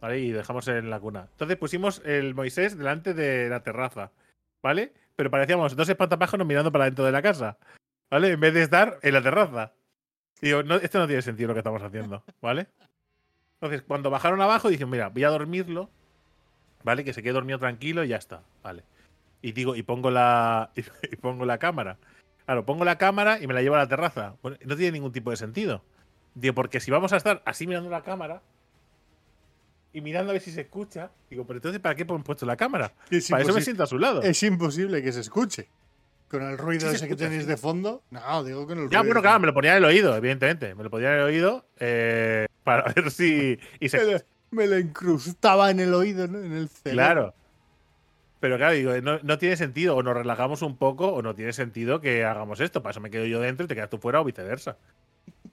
[0.00, 0.18] ¿vale?
[0.20, 1.28] Y dejamos en la cuna.
[1.32, 4.10] Entonces pusimos el Moisés delante de la terraza,
[4.62, 4.92] ¿vale?
[5.16, 7.58] Pero parecíamos dos espantapájaros mirando para dentro de la casa,
[8.10, 8.32] ¿vale?
[8.32, 9.72] En vez de estar en la terraza.
[10.42, 12.66] Y digo, no, esto no tiene sentido lo que estamos haciendo, ¿vale?
[13.54, 15.88] Entonces, cuando bajaron abajo, dije, mira, voy a dormirlo,
[16.84, 17.04] ¿vale?
[17.04, 18.82] Que se quede dormido tranquilo y ya está, ¿vale?
[19.40, 20.70] Y digo, y pongo la,
[21.10, 21.96] y pongo la cámara.
[22.46, 24.36] Claro, pongo la cámara y me la llevo a la terraza.
[24.42, 25.82] No tiene ningún tipo de sentido.
[26.34, 28.40] Digo, porque si vamos a estar así mirando la cámara
[29.92, 31.10] y mirando a ver si se escucha.
[31.28, 32.92] Digo, pero entonces, ¿para qué han puesto la cámara?
[33.10, 34.22] Es Para eso me siento a su lado.
[34.22, 35.68] Es imposible que se escuche.
[36.28, 38.02] Con el ruido Sí se ese que tenéis de fondo.
[38.10, 39.04] No, digo con el Ya, ruido.
[39.04, 40.74] bueno, claro, me lo ponía en el oído, evidentemente.
[40.74, 43.58] Me lo ponía en el oído eh, para ver si.
[43.80, 44.18] Y Me se, lo,
[44.50, 46.38] me lo incrustaba en el oído, ¿no?
[46.38, 46.94] En el cerebro.
[46.94, 47.34] claro.
[48.40, 49.96] Pero claro, digo, no, no tiene sentido.
[49.96, 52.82] O nos relajamos un poco o no tiene sentido que hagamos esto.
[52.82, 54.76] Para eso me quedo yo dentro y te quedas tú fuera o viceversa.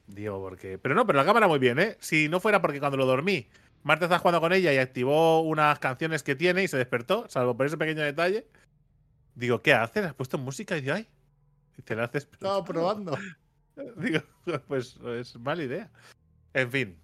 [0.07, 0.77] Digo, porque.
[0.77, 1.97] Pero no, pero la cámara muy bien, ¿eh?
[1.99, 3.47] Si no fuera porque cuando lo dormí,
[3.83, 7.55] Marta estaba jugando con ella y activó unas canciones que tiene y se despertó, salvo
[7.55, 8.47] por ese pequeño detalle.
[9.35, 10.05] Digo, ¿qué haces?
[10.05, 10.77] ¿Has puesto música?
[10.77, 11.07] Y digo, ay.
[11.77, 12.27] Y te la haces.
[12.31, 13.17] Estaba probando.
[13.97, 14.19] Digo,
[14.67, 15.89] pues es mala idea.
[16.53, 16.97] En fin.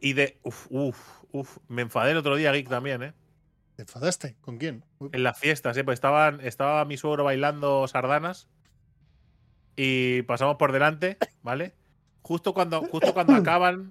[0.00, 0.38] Y de.
[0.42, 0.98] Uf, uf,
[1.32, 1.58] uf.
[1.68, 3.12] Me enfadé el otro día, Geek, también, ¿eh?
[3.76, 4.36] ¿Te enfadaste?
[4.40, 4.84] ¿Con quién?
[5.12, 5.84] En las fiestas, ¿eh?
[5.84, 8.48] Pues estaban, estaba mi suegro bailando sardanas.
[9.76, 11.72] Y pasamos por delante, ¿vale?
[12.22, 13.90] Justo cuando, justo cuando acaban.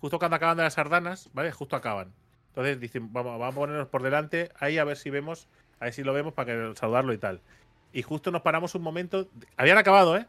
[0.00, 1.52] Justo cuando acaban de las sardanas, ¿vale?
[1.52, 2.12] Justo acaban.
[2.48, 6.02] Entonces dicen, vamos, a ponernos por delante, ahí a ver si vemos, a ver si
[6.02, 7.40] lo vemos para que saludarlo y tal.
[7.92, 9.28] Y justo nos paramos un momento.
[9.56, 10.26] Habían acabado, ¿eh?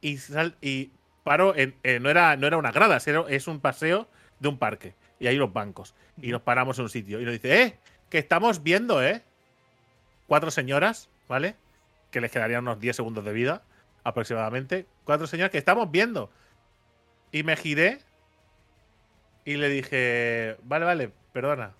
[0.00, 0.90] Y, sal- y
[1.22, 4.08] paró en, no, era, no era una grada, era- es un paseo
[4.40, 4.94] de un parque.
[5.20, 5.94] Y hay los bancos.
[6.20, 7.20] Y nos paramos en un sitio.
[7.20, 7.78] Y nos dice, ¡eh!
[8.10, 9.22] Que estamos viendo, ¿eh?
[10.26, 11.56] Cuatro señoras, ¿vale?
[12.10, 13.62] Que les quedarían unos 10 segundos de vida,
[14.04, 14.86] aproximadamente.
[15.04, 16.30] Cuatro señoras que estamos viendo.
[17.32, 17.98] Y me giré
[19.44, 21.74] y le dije, vale, vale, perdona.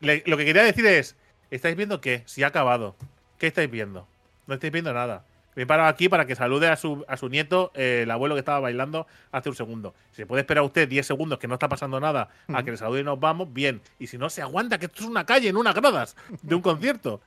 [0.00, 1.16] Lo que quería decir es,
[1.50, 2.22] ¿estáis viendo qué?
[2.26, 2.96] Si ha acabado.
[3.38, 4.06] ¿Qué estáis viendo?
[4.46, 5.24] No estáis viendo nada.
[5.58, 8.36] Me he parado aquí para que salude a su, a su nieto, eh, el abuelo
[8.36, 9.92] que estaba bailando hace un segundo.
[10.12, 12.76] Si se puede esperar usted 10 segundos que no está pasando nada a que le
[12.76, 13.82] salude y nos vamos, bien.
[13.98, 16.62] Y si no, se aguanta que esto es una calle, en unas gradas de un
[16.62, 17.20] concierto.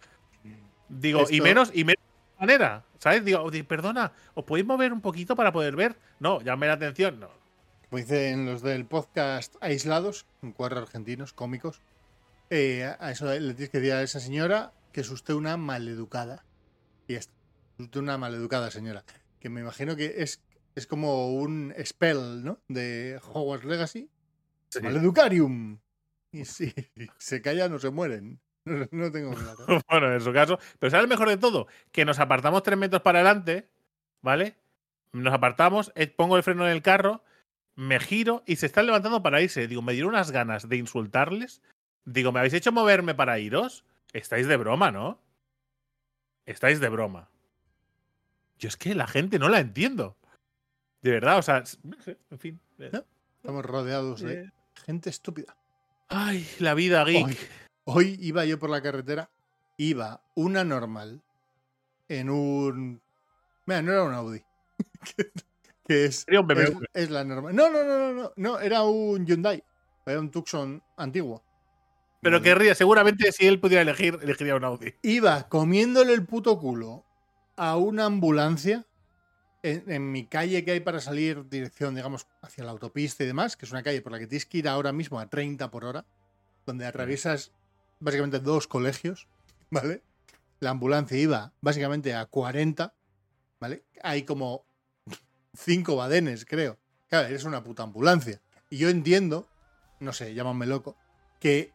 [0.88, 3.26] Digo, y menos, y menos de manera, ¿sabes?
[3.26, 5.98] Digo, di- perdona, ¿os podéis mover un poquito para poder ver?
[6.22, 7.20] No, llame la atención.
[7.20, 7.28] No.
[7.90, 11.82] Como dicen los del podcast aislados, cuatro argentinos cómicos,
[12.50, 16.46] eh, a eso le tienes que decir a esa señora que es usted una maleducada.
[17.10, 17.34] Y ya está.
[17.82, 19.04] Usted una maleducada señora.
[19.40, 20.44] Que me imagino que es,
[20.76, 22.60] es como un spell, ¿no?
[22.68, 24.10] De Hogwarts Legacy.
[24.82, 25.80] Maleducarium.
[26.32, 26.74] Y si
[27.18, 28.40] se callan, no se mueren.
[28.64, 29.58] No, no tengo claro.
[29.90, 30.60] Bueno, en su caso.
[30.80, 31.68] Pero ¿sabes lo mejor de todo?
[31.92, 33.70] Que nos apartamos tres metros para adelante,
[34.22, 34.56] ¿vale?
[35.14, 37.24] Nos apartamos, eh, pongo el freno en el carro,
[37.76, 39.68] me giro y se están levantando para irse.
[39.68, 41.62] Digo, me dieron unas ganas de insultarles.
[42.06, 43.84] Digo, ¿me habéis hecho moverme para iros?
[44.14, 45.20] Estáis de broma, ¿no?
[46.46, 47.30] Estáis de broma.
[48.62, 50.16] Yo es que la gente no la entiendo.
[51.02, 51.64] De verdad, o sea,
[52.30, 52.62] en fin.
[52.78, 53.04] No.
[53.38, 54.52] Estamos rodeados de eh.
[54.86, 55.58] gente estúpida.
[56.10, 57.26] Ay, la vida, geek.
[57.26, 57.38] Hoy,
[57.86, 59.32] hoy iba yo por la carretera,
[59.78, 61.24] iba una normal
[62.08, 63.02] en un.
[63.66, 64.44] Mira, no era un Audi.
[65.18, 65.32] que,
[65.84, 67.56] que es, Sería un es, la normal.
[67.56, 69.64] No, no, no, no, no, no, era un Hyundai.
[70.06, 71.44] Era un Tucson antiguo.
[72.22, 74.94] Pero querría, seguramente si él pudiera elegir, elegiría un Audi.
[75.02, 77.06] Iba comiéndole el puto culo
[77.56, 78.86] a una ambulancia
[79.64, 83.56] en, en mi calle que hay para salir dirección, digamos, hacia la autopista y demás,
[83.58, 85.86] que es una calle por la que tienes que ir ahora mismo a 30 por
[85.86, 86.06] hora,
[86.66, 87.52] donde atraviesas
[88.00, 89.28] básicamente dos colegios,
[89.70, 90.04] ¿vale?
[90.60, 92.94] La ambulancia iba básicamente a 40,
[93.60, 93.84] ¿vale?
[94.04, 94.66] Hay como
[95.56, 96.78] cinco badenes, creo.
[97.10, 98.42] Claro, eres una puta ambulancia.
[98.70, 99.48] Y yo entiendo,
[100.00, 100.96] no sé, llámame loco,
[101.40, 101.74] que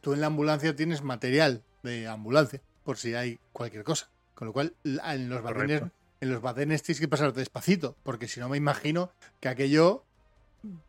[0.00, 4.10] tú en la ambulancia tienes material de ambulancia por si hay cualquier cosa.
[4.34, 5.82] Con lo cual, en los badenes,
[6.20, 10.04] en los badenes tienes que pasar despacito, porque si no me imagino que aquello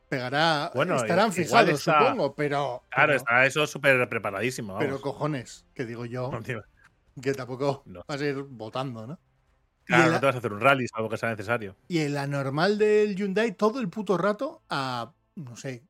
[0.10, 0.72] pegará.
[0.76, 2.84] Bueno, estarán fijados, está- supongo, pero.
[2.90, 4.74] Claro, pero, está eso súper preparadísimo.
[4.74, 4.86] Vamos.
[4.86, 6.32] pero cojones, que digo yo,
[7.22, 8.02] que tampoco No.
[8.08, 9.20] vas a ir votando, ¿no?
[9.86, 11.76] Claro, no te vas a hacer un rally, algo que sea necesario.
[11.90, 15.84] y el anormal del Hyundai todo el puto rato a, no sé,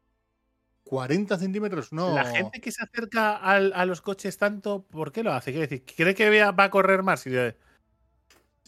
[0.93, 2.13] 40 centímetros, no.
[2.13, 5.49] La gente que se acerca al- a los coches tanto, ¿por qué lo hace?
[5.51, 7.23] Quiero decir, ¿cree que va a correr más?
[7.23, 7.55] ¿Cree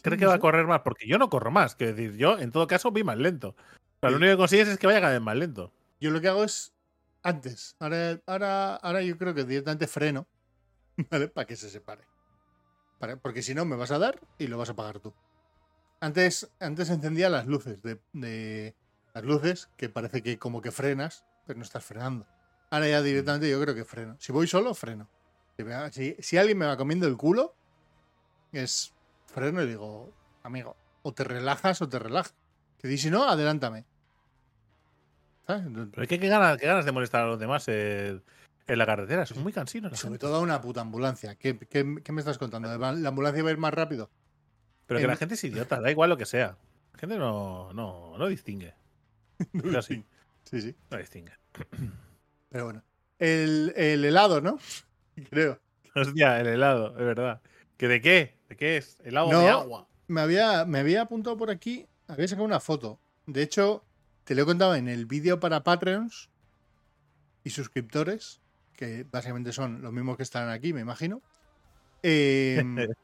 [0.02, 0.80] que no va a correr más?
[0.80, 1.76] Porque yo no corro más.
[1.76, 3.50] Quiero decir, yo en todo caso voy más lento.
[3.50, 5.72] O sea, lo único que consigues es que vaya cada vez más lento.
[6.00, 6.72] Yo lo que hago es
[7.22, 7.76] antes.
[7.78, 10.26] Ahora, ahora, ahora yo creo que directamente freno,
[11.10, 11.28] ¿vale?
[11.28, 12.02] Para que se separe.
[12.98, 15.14] Para- porque si no, me vas a dar y lo vas a pagar tú.
[16.00, 18.74] Antes, antes encendía las luces de, de-
[19.14, 22.26] las luces que parece que como que frenas, pero no estás frenando.
[22.70, 24.16] Ahora ya directamente yo creo que freno.
[24.18, 25.08] Si voy solo, freno.
[25.92, 27.54] Si, si- alguien me va comiendo el culo,
[28.52, 28.92] es
[29.26, 32.34] freno y digo, amigo, o te relajas o te relajas.
[32.78, 33.84] Que di si no, adelántame.
[35.46, 35.64] ¿Sabes?
[35.90, 38.20] Pero es que qué ganas, qué ganas de molestar a los demás eh,
[38.66, 39.24] en la carretera.
[39.24, 39.92] Son muy cansinos.
[39.92, 41.36] Y sobre todo a una puta ambulancia.
[41.36, 42.76] ¿Qué, qué, qué me estás contando?
[42.76, 44.10] ¿La ambulancia va a ir más rápido?
[44.86, 46.58] Pero que la gente es idiota, da igual lo que sea.
[46.92, 48.74] La gente no, no, no distingue.
[49.52, 50.04] Es así,
[50.48, 50.74] Sí, sí.
[50.90, 51.32] no distingue.
[52.50, 52.82] Pero bueno.
[53.18, 54.58] el, el helado, ¿no?
[55.30, 55.60] Creo.
[55.94, 57.40] Hostia, el helado, es verdad.
[57.76, 58.38] ¿Que de qué?
[58.48, 58.98] ¿De qué es?
[59.04, 59.40] ¿Helado No.
[59.40, 59.88] de agua?
[60.08, 63.00] Me había, me había apuntado por aquí, había sacado una foto.
[63.26, 63.84] De hecho,
[64.24, 66.30] te lo he contado en el vídeo para Patreons
[67.44, 68.40] y suscriptores,
[68.74, 71.22] que básicamente son los mismos que están aquí, me imagino.
[72.02, 72.62] Eh,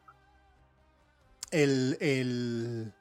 [1.51, 2.93] el, el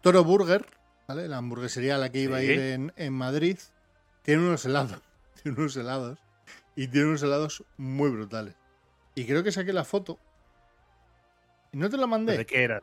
[0.00, 0.64] Toro Burger,
[1.14, 1.28] ¿vale?
[1.28, 3.58] La hamburguesería a la que iba a ir en, en Madrid,
[4.22, 4.98] tiene unos helados.
[5.42, 6.18] Tiene unos helados.
[6.76, 8.54] Y tiene unos helados muy brutales.
[9.14, 10.18] Y creo que saqué la foto.
[11.72, 12.38] Y no te la mandé.
[12.38, 12.82] ¿De qué era?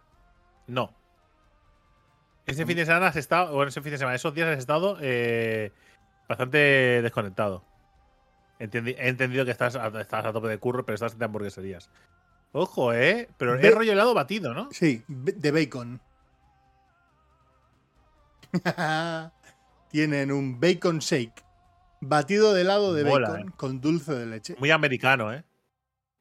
[0.68, 0.94] No.
[2.46, 4.98] Ese fin de semana has estado, bueno, ese fin de semana, esos días has estado
[5.02, 5.72] eh,
[6.28, 6.58] bastante
[7.02, 7.64] desconectado.
[8.60, 11.90] Entendi- he entendido que estás a, estás a tope de curro, pero estás de hamburgueserías.
[12.52, 13.30] Ojo, ¿eh?
[13.38, 14.68] Pero es rollo helado batido, ¿no?
[14.72, 16.02] Sí, de bacon.
[19.90, 21.44] Tienen un bacon shake.
[22.02, 23.52] Batido de helado de Mola, bacon eh.
[23.58, 24.56] con dulce de leche.
[24.60, 25.44] Muy americano, ¿eh?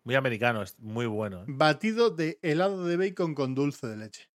[0.05, 1.43] Muy americano, es muy bueno.
[1.43, 1.45] ¿eh?
[1.47, 4.29] Batido de helado de bacon con dulce de leche.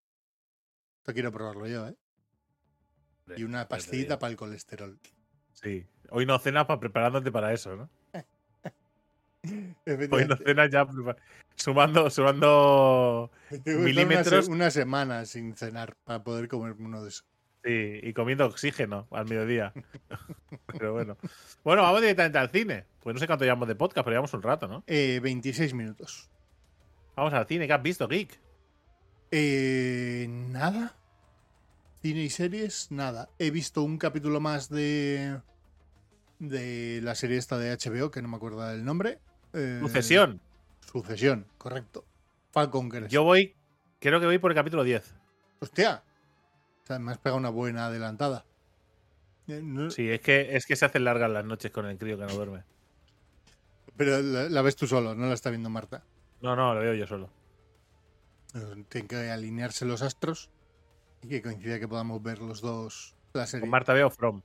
[1.00, 1.96] Esto quiero probarlo yo, ¿eh?
[3.38, 5.00] Y una pastillita para el colesterol.
[5.54, 5.86] Sí.
[6.10, 7.90] Hoy no cenas para preparándote para eso, ¿no?
[10.12, 11.18] Hoy no cenas ya prepa-
[11.56, 13.32] sumando, sumando
[13.66, 14.46] una, milímetros.
[14.46, 17.26] se- una semana sin cenar para poder comerme uno de esos.
[17.64, 19.74] Sí, y comiendo oxígeno al mediodía.
[20.68, 21.18] pero bueno.
[21.64, 22.86] Bueno, vamos directamente al cine.
[23.02, 24.84] Pues no sé cuánto llevamos de podcast, pero llevamos un rato, ¿no?
[24.88, 26.30] Eh, 26 minutos.
[27.16, 27.68] Vamos al cine.
[27.68, 28.40] ¿Qué has visto, Geek?
[29.32, 30.96] Eh, nada.
[32.02, 33.30] Cine y series, nada.
[33.40, 35.40] He visto un capítulo más de.
[36.40, 39.20] de la serie esta de HBO, que no me acuerdo del nombre.
[39.54, 40.42] Eh, Sucesión.
[40.82, 42.04] Sucesión, correcto.
[42.52, 43.12] Falcon Crest.
[43.12, 43.56] Yo voy,
[44.00, 45.16] creo que voy por el capítulo 10.
[45.60, 46.04] Hostia.
[46.84, 48.46] O sea, me has pegado una buena adelantada.
[49.48, 52.18] Eh, no- Sí, es que, es que se hacen largas las noches con el crío
[52.18, 52.64] que no duerme.
[53.96, 56.04] Pero la, la ves tú solo, no la está viendo Marta.
[56.42, 57.30] No, no, lo veo yo solo.
[58.90, 60.50] Tienen que alinearse los astros
[61.22, 63.62] y que coincida que podamos ver los dos la serie.
[63.62, 64.42] Con Marta veo From.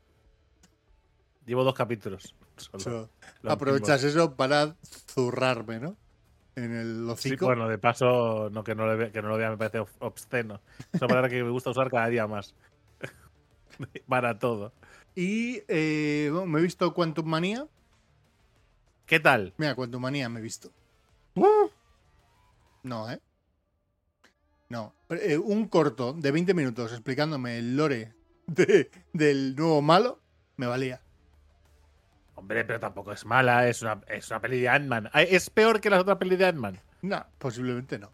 [1.44, 2.35] Llevo dos capítulos.
[2.57, 2.83] solo.
[2.83, 3.11] So,
[3.51, 4.77] aprovechas eso para
[5.09, 5.96] zurrarme, ¿no?
[6.64, 7.47] En el Sí, hocico.
[7.47, 9.88] bueno, de paso, no, que, no le ve- que no lo vea me parece ob-
[10.01, 10.61] obsceno.
[10.92, 12.55] Es una palabra que me gusta usar cada día más.
[14.09, 14.73] Para todo.
[15.14, 17.66] Y eh, bueno, me he visto Quantum Manía.
[19.07, 19.55] ¿Qué tal?
[19.57, 20.71] Mira, Quantum Manía me he visto.
[22.83, 23.21] No, ¿eh?
[24.68, 24.94] No.
[25.11, 28.14] Eh, un corto de 20 minutos explicándome el lore
[28.47, 30.21] de- del nuevo malo
[30.57, 31.01] me valía.
[32.38, 35.11] Hombre, pero tampoco es mala, es una, es una peli de Ant-Man.
[35.12, 36.79] ¿Es peor que las otras pelis de Ant-Man?
[37.03, 38.12] No, posiblemente no.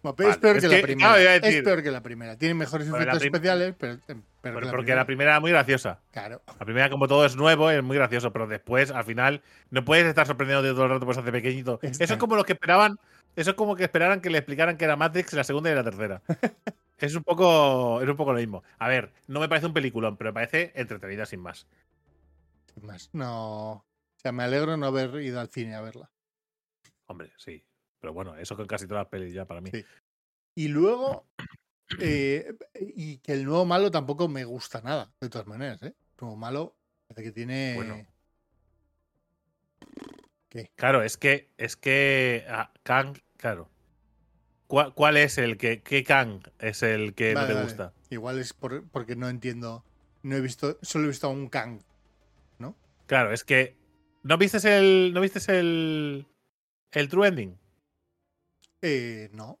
[0.00, 1.34] Bueno, Vale, pero es peor es que, que, la primera.
[1.34, 2.38] es peor que la primera.
[2.38, 3.98] Tiene mejores Pero efectos especiales, pero,
[4.42, 4.96] pero la porque primera.
[4.96, 5.98] la primera era muy graciosa.
[6.12, 6.40] Claro.
[6.46, 10.06] La primera, como todo es nuevo, es muy gracioso, pero después, al final, no puedes
[10.06, 11.80] estar sorprendido de todo el rato por hace pequeñito.
[11.82, 12.04] Está.
[12.04, 13.00] Eso es como los que esperaban,
[13.34, 15.82] eso es como que esperaran que le explicaran que era Matrix la segunda y la
[15.82, 16.22] tercera.
[16.98, 18.62] es un poco, es un poco lo mismo.
[18.78, 21.66] A ver, no me parece un peliculón, pero me parece entretenida sin más.
[22.74, 23.10] Sin más.
[23.12, 23.72] No.
[23.72, 23.84] O
[24.16, 26.10] sea, me alegro no haber ido al cine a verla.
[27.06, 27.64] Hombre, sí.
[28.00, 29.70] Pero bueno, eso con casi todas las pelis ya para mí.
[29.72, 29.84] Sí.
[30.56, 31.26] Y luego.
[32.00, 35.94] eh, y que el nuevo malo tampoco me gusta nada, de todas maneras, ¿eh?
[35.96, 36.76] El nuevo malo
[37.08, 37.74] parece que tiene.
[37.76, 38.06] Bueno.
[40.48, 40.70] ¿Qué?
[40.76, 43.70] Claro, es que, es que ah, Kang, claro.
[44.66, 47.64] ¿Cuál, cuál es el que, qué Kang es el que no te vale.
[47.64, 47.92] gusta?
[48.10, 49.84] Igual es por- porque no entiendo.
[50.22, 50.78] No he visto.
[50.82, 51.80] Solo he visto a un Kang.
[53.06, 53.76] Claro, es que
[54.22, 56.26] ¿no viste el, no viste el,
[56.92, 57.58] el True Ending?
[58.82, 59.58] Eh, no.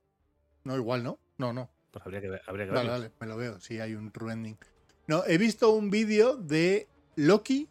[0.64, 1.18] No, igual no.
[1.38, 1.70] No, no.
[1.90, 3.02] Pues habría que, ver- habría que Vale, verlo.
[3.04, 3.60] vale, me lo veo.
[3.60, 4.58] Sí, hay un true ending.
[5.06, 7.68] No, he visto un vídeo de Loki,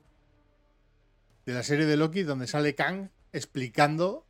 [1.46, 4.26] de la serie de Loki, donde sale Kang explicando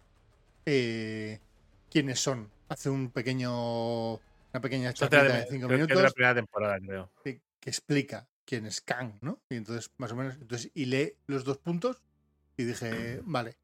[0.66, 1.40] eh,
[1.92, 2.50] quiénes son.
[2.70, 5.96] Hace un pequeño, una pequeña es de chapita la- de cinco creo que es de
[5.96, 7.12] la minutos primera temporada, creo.
[7.24, 9.42] que, que explica quién es Kang, ¿no?
[9.50, 12.02] Y entonces, más o menos, entonces, y lee los dos puntos
[12.58, 13.58] y dije, vale.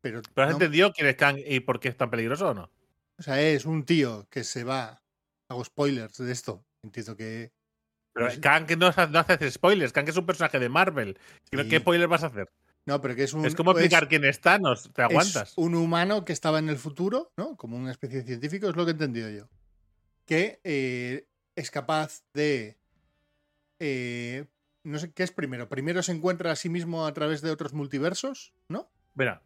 [0.00, 2.54] Pero, ¿Pero has no- entendido quién es Kang y por qué es tan peligroso o
[2.54, 2.70] no?
[3.16, 5.00] o sea, es un tío que se va.
[5.48, 6.64] Hago spoilers de esto.
[6.82, 7.52] Entiendo que
[8.12, 9.92] Pero Pues- Kang no, no hace spoilers.
[9.92, 11.18] Kang es un personaje de Marvel.
[11.50, 11.68] ¿Qué- Sí.
[11.68, 12.50] ¿Qué spoilers vas a hacer?
[12.86, 13.44] No, pero que es un.
[13.46, 14.90] es como explicar quién es Thanos.
[14.92, 15.52] ¿Te es aguantas?
[15.56, 17.56] un humano que estaba en el futuro, ¿no?
[17.56, 19.48] Como una especie de científico, es lo que he entendido yo.
[20.26, 22.76] Que eh, es capaz de.
[23.86, 24.46] Eh,
[24.82, 25.68] no sé qué es primero.
[25.68, 28.90] Primero se encuentra a sí mismo a través de otros multiversos, ¿no?
[29.14, 29.42] Mira,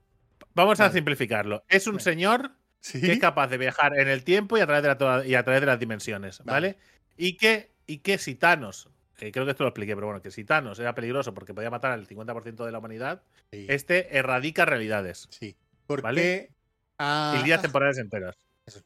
[0.54, 1.64] vamos a simplificarlo.
[1.68, 3.00] Es un señor Sí.
[3.00, 5.42] que es capaz de viajar en el tiempo y a través de, la- y a
[5.42, 6.50] través de las dimensiones, ¿vale?
[6.74, 6.78] Vale.
[7.16, 8.88] Y, que, y que si Thanos
[9.20, 11.70] eh, creo que esto lo expliqué, pero bueno, que si Thanos era peligroso porque podía
[11.70, 13.66] matar al 50% de la humanidad, Sí.
[13.68, 15.26] este erradica realidades.
[15.30, 15.56] sí.
[15.88, 16.50] Porque ¿Vale?
[16.98, 18.36] a- Y líneas temporales enteras.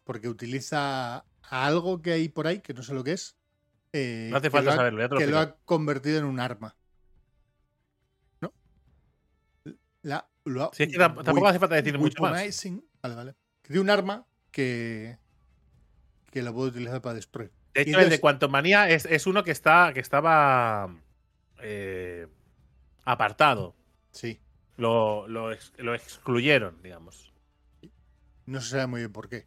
[0.04, 3.36] Porque utiliza algo que hay por ahí, que no sé lo que es.
[3.92, 6.18] Eh, No hace que falta lo ha- saberlo, ya te lo Que lo ha convertido
[6.18, 6.74] en un arma.
[8.40, 8.52] ¿No?
[10.02, 12.32] La, lo ha Sí, es que tam- tampoco hace falta decir mucho más.
[13.02, 13.34] Vale, vale.
[13.62, 15.18] Que un arma que,
[16.30, 17.52] que la puede utilizar para destruir.
[17.74, 20.94] De hecho, el de Quantumania es, es uno que está que estaba
[21.60, 22.26] eh,
[23.04, 23.74] apartado.
[24.10, 24.40] Sí.
[24.76, 27.32] Lo, lo, ex- lo excluyeron, digamos.
[28.46, 29.46] No se sabe muy bien por qué.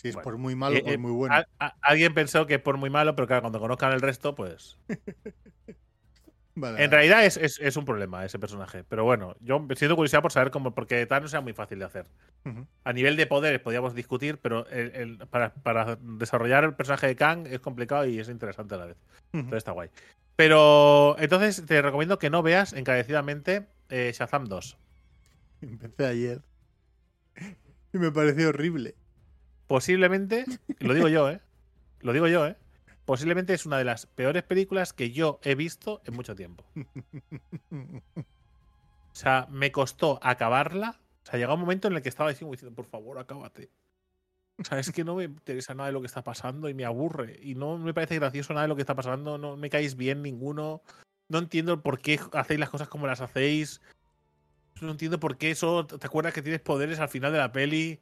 [0.00, 1.34] Si es Bueno, por muy malo eh, o por eh, muy bueno.
[1.34, 4.78] A- a- alguien pensó que por muy malo, pero claro, cuando conozcan el resto, pues.
[6.56, 8.82] Vale, En realidad es, es- es un problema ese personaje.
[8.84, 10.74] Pero bueno, yo siento curiosidad por saber cómo.
[10.74, 12.06] Porque Thanos era muy fácil de hacer.
[12.84, 17.16] A nivel de poderes podíamos discutir, pero el- el- para, para desarrollar el personaje de
[17.16, 18.96] Kang es complicado y es interesante a la vez.
[19.32, 19.90] Entonces está guay.
[20.36, 24.76] Pero entonces te recomiendo que no veas encarecidamente eh, Shazam 2.
[25.62, 26.40] Empecé ayer.
[27.92, 28.94] Y me pareció horrible.
[29.70, 30.46] Posiblemente,
[30.80, 31.40] lo digo yo, ¿eh?
[32.00, 32.56] Lo digo yo, ¿eh?
[33.04, 36.64] Posiblemente es una de las peores películas que yo he visto en mucho tiempo.
[39.12, 40.98] O sea, me costó acabarla.
[41.22, 43.70] O sea, llegó un momento en el que estaba diciendo, por favor, acábate.
[44.58, 46.84] O sea, es que no me interesa nada de lo que está pasando y me
[46.84, 47.38] aburre.
[47.40, 49.38] Y no me parece gracioso nada de lo que está pasando.
[49.38, 50.82] No me caéis bien ninguno.
[51.28, 53.80] No entiendo por qué hacéis las cosas como las hacéis.
[54.80, 55.86] No entiendo por qué eso.
[55.86, 58.00] ¿Te acuerdas que tienes poderes al final de la peli?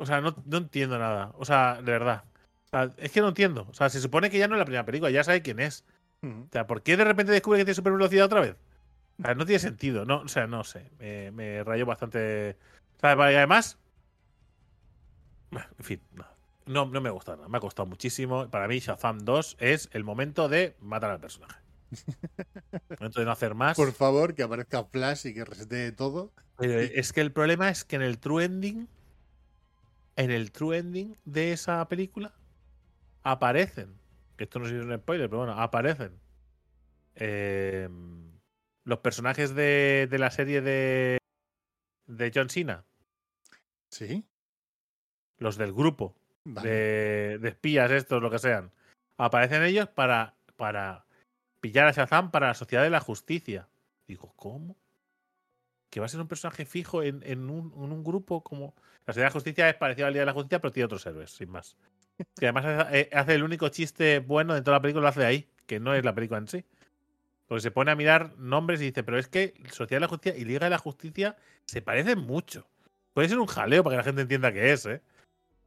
[0.00, 1.32] O sea, no, no entiendo nada.
[1.36, 2.24] O sea, de verdad.
[2.64, 3.66] O sea, es que no entiendo.
[3.70, 5.84] O sea, se supone que ya no es la primera película, ya sabe quién es.
[6.22, 8.56] O sea, ¿por qué de repente descubre que tiene super velocidad otra vez?
[9.18, 10.06] O sea, no tiene sentido.
[10.06, 10.90] No, o sea, no sé.
[10.98, 12.56] Me, me rayó bastante.
[12.96, 13.78] O sea, además.
[15.52, 16.24] En fin, no.
[16.64, 17.48] No, no me ha gustado nada.
[17.48, 18.48] Me ha costado muchísimo.
[18.50, 21.60] Para mí, Shazam 2 es el momento de matar al personaje.
[21.90, 23.76] El momento de no hacer más.
[23.76, 26.32] Por favor, que aparezca Flash y que resete todo.
[26.58, 28.88] Es que el problema es que en el true ending.
[30.16, 32.34] En el true ending de esa película.
[33.22, 33.98] Aparecen.
[34.36, 36.18] Que esto no es un spoiler, pero bueno, aparecen.
[37.14, 37.88] eh,
[38.84, 41.18] los personajes de, de la serie de.
[42.06, 42.84] De John Cena.
[43.90, 44.24] Sí.
[45.38, 46.14] Los del grupo.
[46.44, 46.68] Vale.
[46.68, 48.72] De, de espías, estos, lo que sean.
[49.16, 50.34] Aparecen ellos para.
[50.56, 51.06] Para
[51.60, 53.68] pillar a Shazam para la Sociedad de la Justicia.
[54.06, 54.76] Digo, ¿cómo?
[55.90, 58.74] Que va a ser un personaje fijo en, en un, en un grupo como.
[59.06, 61.04] La Sociedad de la Justicia es parecido al Día de la Justicia, pero tiene otros
[61.06, 61.76] héroes, sin más.
[62.38, 65.48] Que además hace, eh, el único chiste bueno de toda la película, lo hace ahí,
[65.66, 66.64] que no es la película en sí.
[67.46, 70.38] Porque se pone a mirar nombres y dice, pero es que Sociedad de la Justicia
[70.38, 72.68] y Liga de la Justicia se parecen mucho.
[73.12, 75.02] Puede ser un jaleo para que la gente entienda qué es, ¿eh?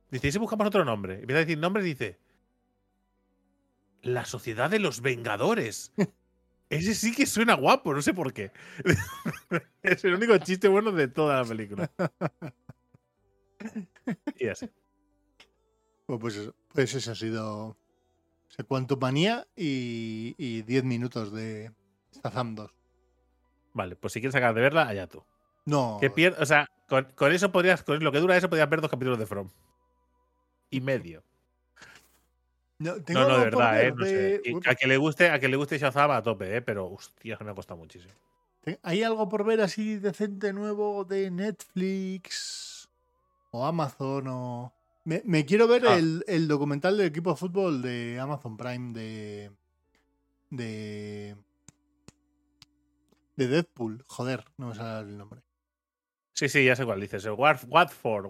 [0.10, 1.16] Dice, ¿y si buscamos otro nombre?
[1.16, 2.20] Empieza a decir nombres y dice,
[4.02, 5.92] la Sociedad de los Vengadores.
[6.74, 8.52] Ese sí que suena guapo, no sé por qué.
[9.84, 11.90] es el único chiste bueno de toda la película.
[14.40, 14.70] y así.
[16.06, 17.78] Pues, eso, pues eso ha sido.
[18.68, 21.72] Quantumania y, y 10 minutos de
[22.24, 22.72] Shazam 2.
[23.74, 25.24] Vale, pues si quieres acabar de verla, allá tú.
[25.66, 25.98] No.
[26.00, 28.82] Que pier- o sea, con, con eso podrías, con lo que dura eso, podrías ver
[28.82, 29.50] dos capítulos de From.
[30.70, 31.24] Y medio.
[32.80, 34.42] No, tengo No, no, de verdad, ver eh.
[34.52, 34.70] No sé.
[34.70, 36.62] A que le guste, a que le guste Shazam a tope, eh.
[36.62, 38.14] Pero hostia, que me ha costado muchísimo.
[38.82, 42.90] ¿Hay algo por ver así decente nuevo de Netflix
[43.52, 44.74] o Amazon o.
[45.06, 45.98] Me, me quiero ver Ah.
[45.98, 49.52] el, el documental del equipo de fútbol de Amazon Prime de.
[50.50, 51.36] de.
[53.36, 54.04] de Deadpool.
[54.08, 55.42] Joder, no me sale el nombre.
[56.34, 57.26] Sí, sí, ya sé cuál dices.
[57.26, 58.28] Watford, Watford,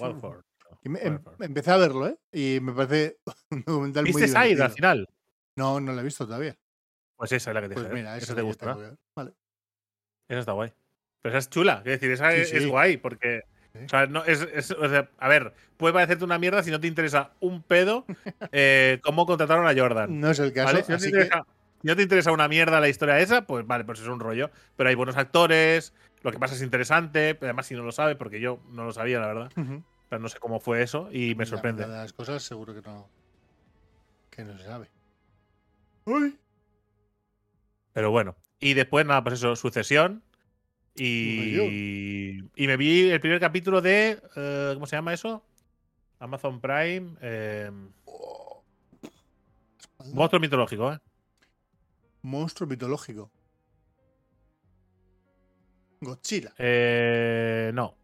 [0.00, 0.44] Watford.
[0.84, 2.16] Em- empecé a verlo, ¿eh?
[2.32, 3.18] Y me parece
[3.50, 5.08] un documental muy ¿Viste Side al final?
[5.56, 6.56] No, no lo he visto todavía.
[7.16, 8.98] Pues esa es la que te Pues mira, esa te que ver.
[9.14, 9.32] Vale.
[10.28, 10.72] Esa está guay.
[11.20, 11.78] Pero esa es chula.
[11.84, 12.56] Es decir, esa Sí, es, sí.
[12.56, 13.42] es guay porque.
[13.84, 16.80] O sea, no, es, es- o sea, a ver, puede parecerte una mierda si no
[16.80, 18.04] te interesa un pedo
[18.52, 20.20] eh, cómo contrataron a Jordan.
[20.20, 20.84] No es el caso, ¿vale?
[20.84, 21.46] Si no, te que interesa,
[21.80, 24.50] si no te interesa una mierda la historia esa, pues vale, pues es un rollo.
[24.76, 27.34] Pero hay buenos actores, lo que pasa es interesante.
[27.34, 29.52] pero Además, si no lo sabe, porque yo no lo sabía, la verdad.
[29.56, 29.82] Ujú.
[30.12, 31.84] Pero no sé cómo fue eso y me La sorprende.
[31.84, 33.08] mitad de las cosas seguro que no.
[34.28, 34.90] Que no se sabe.
[36.04, 36.38] Uy.
[37.94, 38.36] Pero bueno.
[38.60, 40.22] Y después, nada, pues eso, sucesión.
[40.94, 44.20] Y, y me vi el primer capítulo de.
[44.36, 45.42] eh, ¿Cómo se llama eso?
[46.18, 47.16] Amazon Prime.
[47.22, 47.70] eh,
[50.12, 50.98] monstruo mitológico, ¿eh?
[52.20, 53.30] Monstruo mitológico.
[56.02, 56.52] Godzilla.
[56.58, 57.96] Eh, no.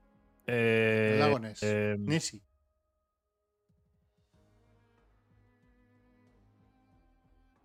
[0.50, 1.58] Eh, Dragones.
[1.62, 1.96] eh,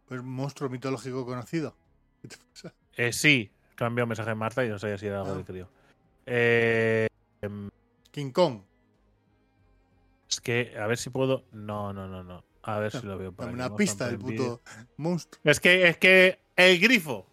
[0.08, 1.76] Pues monstruo mitológico conocido.
[2.22, 2.74] ¿Qué te pasa?
[2.98, 5.38] Eh, sí, cambió un mensaje en Marta y no sabía si era algo Ah.
[5.38, 5.70] de crío.
[6.26, 7.08] Eh,
[8.12, 8.62] King Kong.
[10.30, 11.44] es que, a ver si puedo.
[11.52, 12.44] No, no, no, no.
[12.64, 13.54] A ver si lo veo aquí.
[13.54, 14.62] una pista del puto
[14.98, 15.42] monstruo.
[15.44, 17.28] Es que, es que el grifo.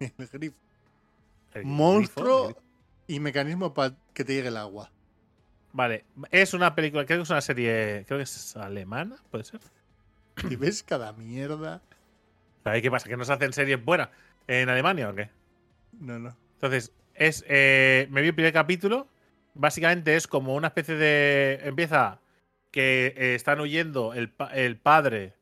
[0.00, 0.56] El grifo.
[1.54, 2.73] El Monstruo grifo, el
[3.06, 4.90] y mecanismo para que te llegue el agua.
[5.72, 9.60] Vale, es una película, creo que es una serie, creo que es alemana, puede ser.
[10.50, 11.82] Y ves cada mierda.
[12.62, 13.08] ¿Sabéis qué pasa?
[13.08, 14.08] ¿Que no se hacen series buenas
[14.46, 15.30] en Alemania o qué?
[16.00, 16.36] No, no.
[16.54, 19.06] Entonces, es, eh, me vi el primer capítulo.
[19.54, 21.60] Básicamente es como una especie de.
[21.64, 22.20] Empieza
[22.72, 25.34] que eh, están huyendo el, pa- el padre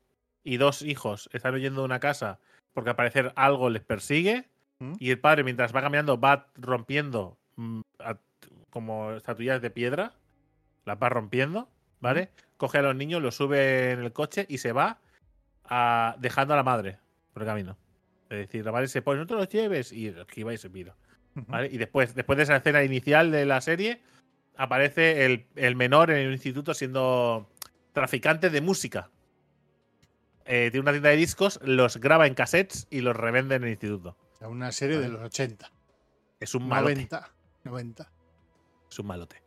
[0.43, 2.39] y dos hijos están huyendo de una casa
[2.73, 4.45] porque al parecer algo les persigue.
[4.79, 4.93] ¿Mm?
[4.99, 7.37] Y el padre, mientras va caminando, va rompiendo
[7.99, 8.17] a-
[8.69, 10.13] como estatuillas de piedra.
[10.85, 12.29] Las va rompiendo, ¿vale?
[12.57, 14.99] Coge a los niños, los sube en el coche y se va
[15.65, 16.99] a- dejando a la madre
[17.33, 17.77] por el camino.
[18.29, 20.95] Es decir, la madre se pone, no te los lleves y esquiva y se pira.
[21.47, 21.67] ¿vale?
[21.71, 24.01] Y después, después de esa escena inicial de la serie,
[24.55, 27.49] aparece el, el menor en el instituto siendo
[27.91, 29.09] traficante de música.
[30.45, 33.69] Eh, tiene una tienda de discos, los graba en cassettes y los revende en el
[33.69, 34.17] instituto.
[34.35, 35.71] O sea, una serie de los 80.
[36.39, 36.95] Es un malote.
[36.95, 37.32] 90.
[37.63, 38.09] 90.
[38.89, 39.41] Es un malote.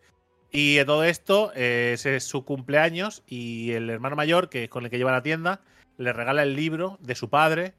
[0.50, 4.70] Y de todo esto, eh, ese es su cumpleaños y el hermano mayor, que es
[4.70, 5.60] con el que lleva la tienda,
[5.98, 7.74] le regala el libro de su padre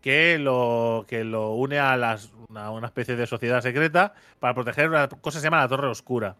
[0.00, 4.88] que lo, que lo une a, las, a una especie de sociedad secreta para proteger
[4.88, 6.36] una cosa que se llama la Torre Oscura.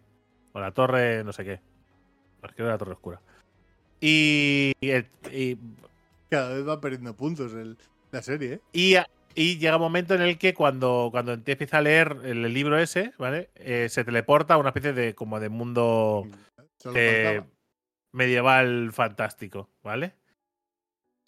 [0.53, 1.61] O la Torre no sé qué.
[2.41, 3.21] Pues creo que la Torre Oscura.
[4.01, 4.93] Y, y
[5.33, 5.59] y
[6.31, 7.79] Cada vez va perdiendo puntos el-
[8.13, 8.61] la serie, ¿eh?
[8.73, 8.95] Y,
[9.35, 12.79] y llega un momento en el que cuando, cuando te empieza a leer el, libro
[12.79, 13.51] ese, ¿vale?
[13.57, 16.27] Eh, se teleporta a una especie de como de mundo
[16.95, 17.43] eh,
[18.13, 20.15] medieval fantástico, ¿vale?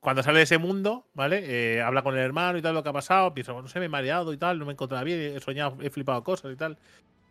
[0.01, 1.43] Cuando sale de ese mundo, ¿vale?
[1.45, 3.87] Eh, habla con el hermano y tal, lo que ha pasado, piensa, no sé, me
[3.87, 6.57] he mareado y tal, no me he encontrado bien, he soñado, he flipado cosas y
[6.57, 6.79] tal.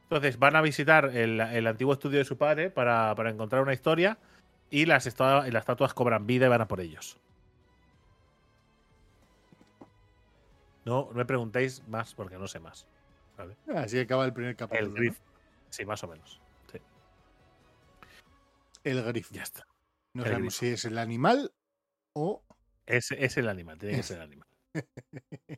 [0.04, 3.74] Entonces van a visitar el, el antiguo estudio de su padre para, para encontrar una
[3.74, 4.18] historia
[4.70, 7.18] y las, y las estatuas cobran vida y van a por ellos.
[10.86, 12.88] No, no me preguntéis más porque no sé más.
[13.38, 13.58] ¿vale?
[13.76, 14.88] Así acaba el primer capítulo.
[14.88, 14.96] El ¿no?
[14.96, 15.22] grifo.
[15.70, 16.42] Sí, más o menos.
[16.72, 16.80] Sí,
[18.84, 19.34] El grifo.
[19.34, 19.68] ya está.
[20.14, 21.52] No el sabemos si es el animal
[22.14, 22.44] o.
[22.86, 24.48] Es, es el animal, tiene que ser el animal.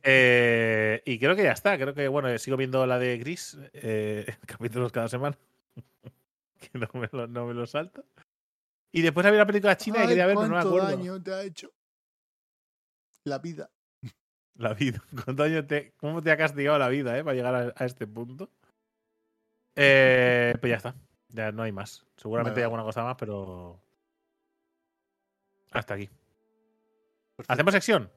[0.02, 1.76] Eh, y creo que ya está.
[1.76, 5.36] Creo que, bueno, sigo viendo la de Gris, eh, capítulos cada semana.
[6.58, 8.04] que no me, lo, no me lo salto.
[8.90, 10.96] Y después había una película china que Ay, quería ver, pero no me ¿Cuánto acuerdo.
[10.96, 11.70] daño te ha hecho
[13.24, 13.70] la vida?
[14.58, 15.02] La vida.
[15.24, 17.24] ¿Cuánto años te, ¿Cómo te ha castigado la vida, eh?
[17.24, 18.50] Para llegar a, a este punto.
[19.74, 20.94] Eh, pues ya está.
[21.28, 22.04] Ya no hay más.
[22.16, 23.80] Seguramente Vale, hay alguna cosa más, pero.
[25.70, 26.08] Hasta aquí.
[27.36, 27.52] Perfecto.
[27.52, 28.10] ¿Hacemos sección?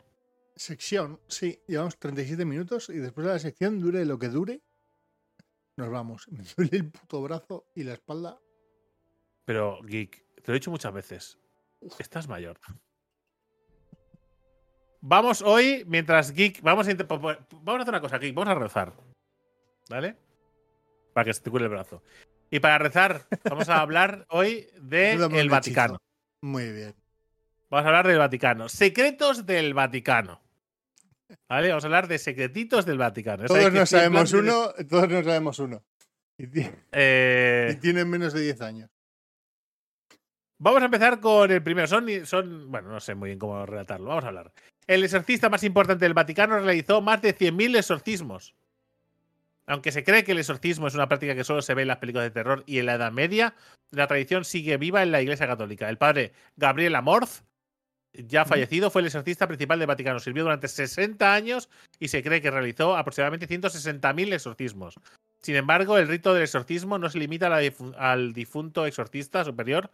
[0.55, 4.61] Sección, sí, llevamos 37 minutos y después de la sección, dure lo que dure,
[5.77, 6.27] nos vamos.
[6.31, 8.39] Me duele el puto brazo y la espalda.
[9.45, 11.37] Pero, Geek, te lo he dicho muchas veces.
[11.99, 12.59] Estás mayor.
[15.01, 16.61] Vamos hoy, mientras Geek.
[16.61, 18.35] Vamos a, vamos hacer una cosa, Geek.
[18.35, 18.93] Vamos a rezar.
[19.89, 20.15] ¿Vale?
[21.13, 22.03] Para que se te cure el brazo.
[22.49, 25.95] Y para rezar, vamos a hablar hoy de Dame un el Vaticano.
[25.95, 26.05] hechizo.
[26.43, 26.93] Muy bien.
[27.69, 28.69] Vamos a hablar del Vaticano.
[28.69, 30.41] Secretos del Vaticano.
[31.49, 31.69] ¿Vale?
[31.69, 33.45] Vamos a hablar de secretitos del Vaticano.
[33.45, 35.83] Todos ¿Sabéis que no sabemos de- uno, todos no sabemos uno.
[36.37, 36.45] Y,
[36.91, 38.89] Eh, tienen menos de 10 años.
[40.59, 41.87] Vamos a empezar con el primero.
[41.87, 44.07] Son, son, bueno, no sé muy bien cómo relatarlo.
[44.09, 44.51] Vamos a hablar.
[44.91, 48.55] El exorcista más importante del Vaticano realizó más de 100.000 exorcismos.
[49.65, 51.99] Aunque se cree que el exorcismo es una práctica que solo se ve en las
[51.99, 53.55] películas de terror y en la Edad Media,
[53.91, 55.87] la tradición sigue viva en la Iglesia Católica.
[55.87, 57.45] El padre Gabriel Amorth,
[58.11, 60.19] ya fallecido, fue el exorcista principal del Vaticano.
[60.19, 64.99] Sirvió durante 60 años y se cree que realizó aproximadamente 160.000 exorcismos.
[65.41, 69.45] Sin embargo, el rito del exorcismo no se limita a la difu- al difunto exorcista
[69.45, 69.89] superior,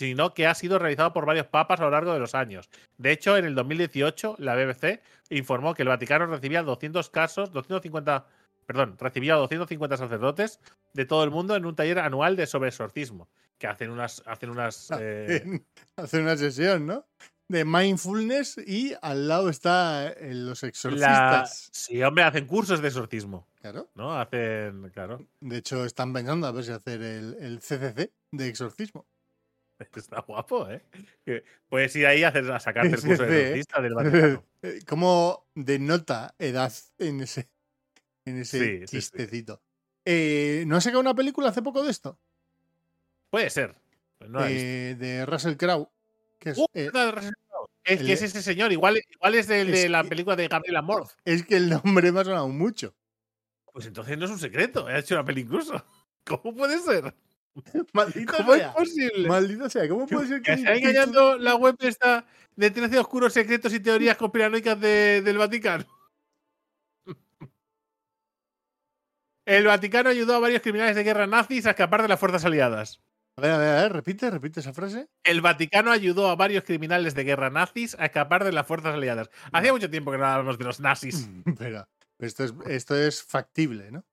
[0.00, 2.70] sino que ha sido realizado por varios papas a lo largo de los años.
[2.96, 8.26] De hecho, en el 2018, la BBC informó que el Vaticano recibía 200 casos, 250,
[8.64, 10.58] perdón, recibía a 250 sacerdotes
[10.94, 13.28] de todo el mundo en un taller anual de sobreexorcismo,
[13.58, 15.60] que hacen unas, hacen unas, eh,
[15.96, 17.04] Hace una sesión, ¿no?
[17.48, 21.68] De mindfulness y al lado está eh, los la- exorcistas.
[21.72, 23.90] sí, hombre, hacen cursos de exorcismo, Claro.
[23.94, 24.18] ¿no?
[24.18, 29.04] Hacen, claro, De hecho, están pensando a ver si hacer el, el CCC de exorcismo.
[29.96, 30.82] está guapo, ¿eh?
[31.68, 34.44] Puedes ir ahí a, hacer, a sacarte el curso de exorcista del Vaticano.
[34.62, 37.48] Eh, ¿Cómo denota edad en ese,
[38.24, 38.96] en ese Sí, sí, sí.
[38.98, 39.62] chistecito?
[40.04, 42.18] Eh, ¿No ha sacado una película hace poco de esto?
[43.30, 43.76] Puede ser.
[44.28, 44.90] no he.
[44.90, 45.88] Eh, de Russell Crowe.
[46.38, 46.66] Que es, ¡Uh!
[46.72, 46.90] eh,
[47.84, 51.10] ese señor, igual, igual es el Es de la que- película de Gabriel Amorth.
[51.24, 52.94] Es que el nombre me ha sonado mucho.
[53.72, 55.84] Pues entonces no es un secreto, ha hecho una peli incluso.
[56.24, 57.14] ¿Cómo puede ser?
[57.92, 59.28] Maldito ¿Cómo es posible?
[59.28, 62.24] Maldito sea, ¿cómo puede ser Que que está engañando la web esta
[62.56, 65.84] de 13 oscuros secretos y teorías conspiranoicas de- del Vaticano.
[69.46, 73.00] El Vaticano ayudó a varios criminales de guerra nazis a escapar de las fuerzas aliadas.
[73.36, 75.08] A ver, a ver, a ver, repite, repite esa frase.
[75.24, 79.30] El Vaticano ayudó a varios criminales de guerra nazis a escapar de las fuerzas aliadas.
[79.52, 81.28] Hacía mucho tiempo que no hablábamos de los nazis.
[81.58, 81.86] Pero
[82.18, 84.04] esto es, esto es factible, ¿no?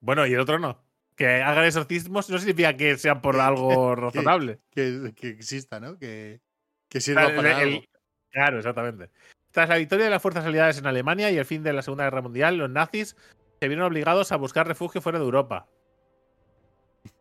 [0.00, 0.82] Bueno, y el otro no.
[1.16, 4.58] Que hagan exorcismos no significa que sean por algo razonable.
[4.70, 5.98] Que, que exista, ¿no?
[5.98, 6.40] Que,
[6.88, 7.84] que sirva El- para el- algo.
[8.30, 9.10] claro, exactamente.
[9.50, 12.04] Tras la victoria de las fuerzas aliadas en Alemania y el fin de la Segunda
[12.04, 13.16] Guerra Mundial, los nazis
[13.60, 15.68] se vieron obligados a buscar refugio fuera de Europa.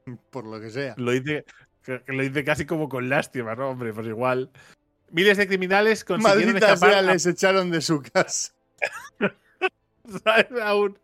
[0.32, 0.94] Por lo que sea.
[0.98, 1.46] Lo dice,
[2.08, 3.70] lo dice casi como con lástima, ¿no?
[3.72, 4.50] Hombre, pues igual.
[5.12, 6.94] Miles de criminales consiguieron Maldita escapar.
[6.96, 8.54] a- les echaron de su casa.
[10.24, 10.48] ¿sabes?
[10.64, 10.98] Aún.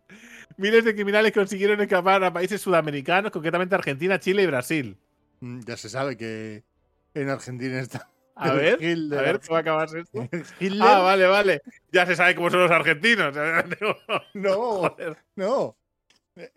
[0.58, 4.96] Miles de criminales consiguieron escapar a países sudamericanos, concretamente Argentina, Chile y Brasil.
[5.40, 6.64] Mm, Ya se sabe que
[7.14, 8.10] en Argentina está.
[8.34, 10.28] A ver, de a ver, ¿cómo va a acabar esto?
[10.60, 10.82] Hitler.
[10.82, 11.60] Ah, vale, vale.
[11.92, 13.34] Ya se sabe cómo son los argentinos.
[14.34, 15.16] No, Joder.
[15.36, 15.76] no.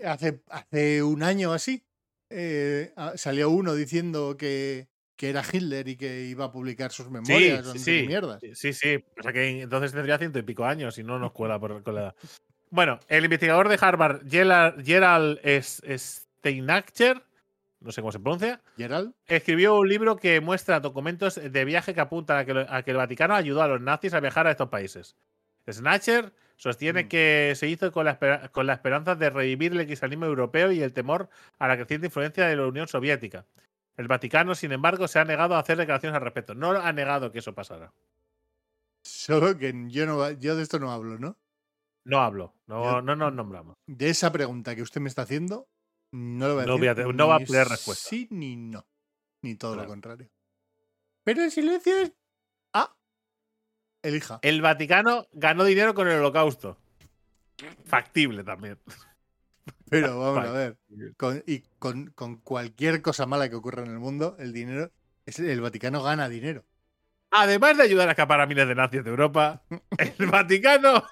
[0.06, 1.84] Hace, hace un año así
[2.30, 7.10] eh, ah, salió uno diciendo que, que era Hitler y que iba a publicar sus
[7.10, 7.66] memorias.
[7.68, 8.04] sí, qué sí.
[8.08, 8.42] mierdas.
[8.54, 9.04] Sí, sí.
[9.20, 11.96] O sea que entonces tendría ciento y pico años y no nos cuela por, con
[11.96, 12.16] la edad.
[12.72, 17.22] Bueno, el investigador de Harvard, Gerald, Gerald Steinacher,
[17.82, 22.00] no sé cómo se pronuncia, Gerald, escribió un libro que muestra documentos de viaje que
[22.02, 24.52] apuntan a que, lo- a que el Vaticano ayudó a los nazis a viajar a
[24.52, 25.16] estos países.
[25.70, 27.08] Snatcher sostiene Mm.
[27.10, 30.94] que se hizo con la, con la esperanza de revivir el cristianismo europeo y el
[30.94, 33.46] temor a la creciente influencia de la Unión Soviética.
[33.98, 36.56] El Vaticano, sin embargo, se ha negado a hacer declaraciones al respecto.
[36.56, 37.92] No ha negado que eso pasara.
[39.04, 41.36] solo que yo, no, yo de esto no hablo, ¿no?
[42.04, 43.76] No hablo, no, no nos nombramos.
[43.88, 45.68] De esa pregunta que usted me está haciendo,
[46.12, 46.80] no lo voy a No decir.
[46.80, 48.10] voy a te- no va a tener respuesta.
[48.10, 48.86] Sí ni no.
[49.44, 49.88] Ni todo Claro.
[49.88, 50.30] lo contrario.
[51.24, 52.12] Pero el silencio es.
[52.74, 52.96] Ah.
[54.04, 54.40] Elija.
[54.42, 56.78] El Vaticano ganó dinero con el holocausto.
[57.86, 58.80] Factible también.
[59.90, 60.78] Pero vamos a ver.
[61.18, 64.92] con- y con, con cualquier cosa mala que ocurra en el mundo, el dinero.
[65.26, 66.66] El Vaticano gana dinero.
[67.30, 69.64] Además de ayudar a escapar a miles de nazis de Europa,
[69.98, 71.04] el Vaticano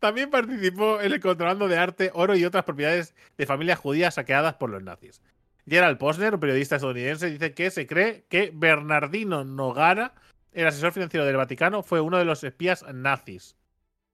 [0.00, 4.54] también participó en el contrabando de arte, oro y otras propiedades de familias judías saqueadas
[4.54, 5.22] por los nazis.
[5.68, 10.14] Gerald Posner, un periodista estadounidense, dice que se cree que Bernardino Nogara,
[10.52, 13.56] el asesor financiero del Vaticano, fue uno de los espías nazis.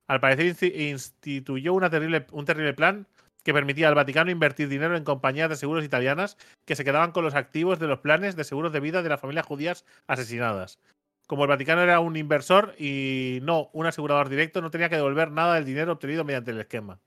[0.08, 3.06] Al parecer insti- instituyó terrible, un terrible plan
[3.42, 7.24] que permitía al Vaticano invertir dinero en compañías de seguros italianas que se quedaban con
[7.24, 10.80] los activos de los planes de seguros de vida de las familias judías asesinadas.
[11.26, 15.30] Como el Vaticano era un inversor y no un asegurador directo, no tenía que devolver
[15.32, 17.00] nada del dinero obtenido mediante el esquema.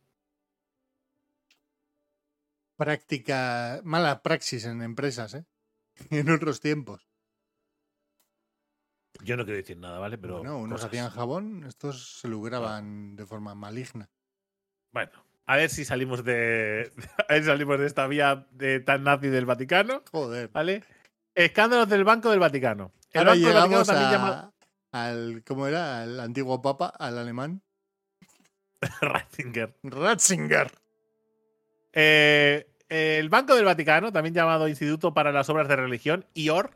[2.76, 3.82] Práctica.
[3.84, 5.46] Mala praxis en empresas, ¿eh?
[6.12, 7.08] En otros tiempos.
[9.22, 10.18] Yo no quiero decir nada, ¿vale?
[10.18, 10.88] Pero bueno, unos cosas.
[10.88, 14.10] hacían jabón, estos se lograban de forma maligna.
[14.92, 15.12] Bueno,
[15.46, 16.92] a ver si salimos de
[17.28, 20.50] a ver si salimos de esta vía de tan nazi del Vaticano, Joder.
[20.50, 20.84] ¿vale?
[21.36, 22.94] Escándalos del Banco del Vaticano.
[23.14, 24.54] Ahora llegamos a- llama
[24.92, 25.44] al.
[25.46, 26.02] ¿Cómo era?
[26.02, 27.62] Al antiguo papa, al alemán.
[29.02, 29.76] Ratzinger.
[29.84, 30.72] Ratzinger.
[31.94, 36.72] Eh, el Banco del Vaticano, también llamado Instituto para las Obras de Religión, IOR,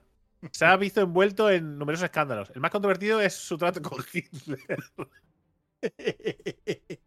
[0.52, 2.50] se ha visto envuelto en numerosos escándalos.
[2.54, 4.60] El más controvertido es su trato con Hitler.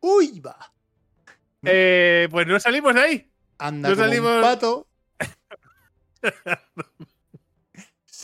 [0.00, 0.72] Uy, va.
[1.62, 3.30] Eh, pues no salimos de ahí.
[3.58, 4.86] Anda No salimos- un pato.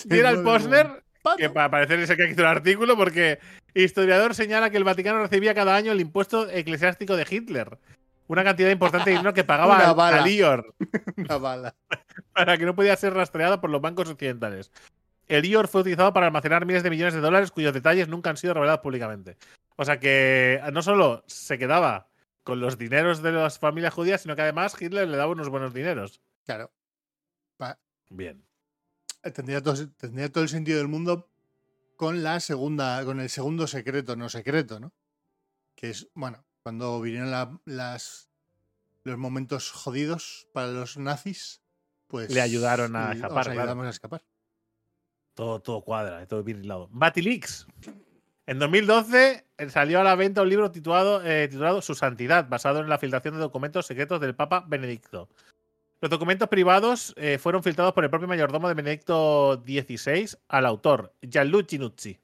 [0.08, 1.02] Gerald Posner,
[1.36, 3.38] que para parecer es el que ha el artículo, porque
[3.74, 7.78] historiador señala que el Vaticano recibía cada año el impuesto eclesiástico de Hitler.
[8.28, 10.22] Una cantidad importante de dinero que pagaba Una al, bala.
[10.22, 10.74] al IOR
[11.16, 11.74] Una bala.
[12.32, 14.70] para que no podía ser rastreado por los bancos occidentales.
[15.28, 18.36] El IOR fue utilizado para almacenar miles de millones de dólares cuyos detalles nunca han
[18.36, 19.36] sido revelados públicamente.
[19.76, 22.08] O sea que no solo se quedaba
[22.42, 25.72] con los dineros de las familias judías, sino que además Hitler le daba unos buenos
[25.72, 26.20] dineros.
[26.44, 26.70] Claro.
[28.16, 28.44] Bien.
[29.34, 31.30] Tendría todo, tendría todo el sentido del mundo
[31.96, 34.92] con la segunda, con el segundo secreto, no secreto, ¿no?
[35.76, 38.28] Que es, bueno, cuando vinieron la- las
[39.04, 41.60] los momentos jodidos para los nazis,
[42.06, 43.60] pues Le ayudaron a escapar, os claro.
[43.62, 44.22] ayudamos a escapar.
[45.34, 46.88] Todo, todo cuadra, todo bien hilado.
[46.92, 47.66] Batilix.
[48.46, 52.80] En 2012 eh, salió a la venta un libro titulado, eh, titulado Su Santidad, basado
[52.80, 55.28] en la filtración de documentos secretos del Papa Benedicto.
[56.02, 61.14] Los documentos privados eh, fueron filtrados por el propio mayordomo de Benedicto XVI al autor,
[61.22, 62.18] Gianluigi Nucci.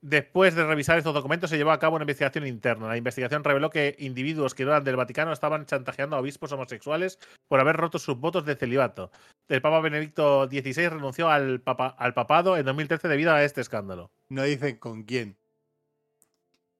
[0.00, 2.86] Después de revisar estos documentos, se llevó a cabo una investigación interna.
[2.86, 7.18] La investigación reveló que individuos que no eran del Vaticano estaban chantajeando a obispos homosexuales
[7.48, 9.10] por haber roto sus votos de celibato.
[9.48, 14.12] El Papa Benedicto XVI renunció al, papa- al papado en 2013 debido a este escándalo.
[14.28, 15.36] No dicen con quién.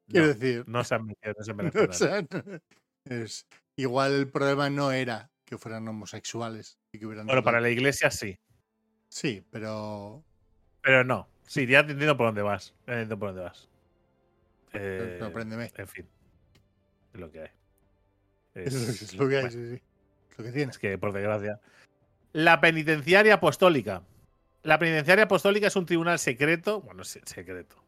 [0.06, 1.92] Quiero No, decir, no se han metido, no se han o metido.
[1.92, 2.60] sea, no-
[3.06, 3.46] es,
[3.76, 8.10] igual el problema no era que fueran homosexuales y que hubieran Bueno, para la iglesia
[8.10, 8.38] sí,
[9.08, 10.24] Sí, pero
[10.82, 11.28] pero no.
[11.46, 12.74] Sí, ya te entiendo por dónde vas.
[12.86, 13.68] Ya entiendo por dónde vas.
[14.72, 15.70] Eh, sorpréndeme.
[15.76, 16.08] en fin,
[17.12, 17.48] es lo que hay.
[18.54, 19.82] Es- es lo que hay, bueno, sí, sí.
[20.30, 20.74] Es lo que tienes.
[20.76, 21.60] Es que, por desgracia.
[22.32, 24.02] La penitenciaria apostólica.
[24.62, 27.83] La penitenciaria apostólica es un tribunal secreto, bueno, se- secreto,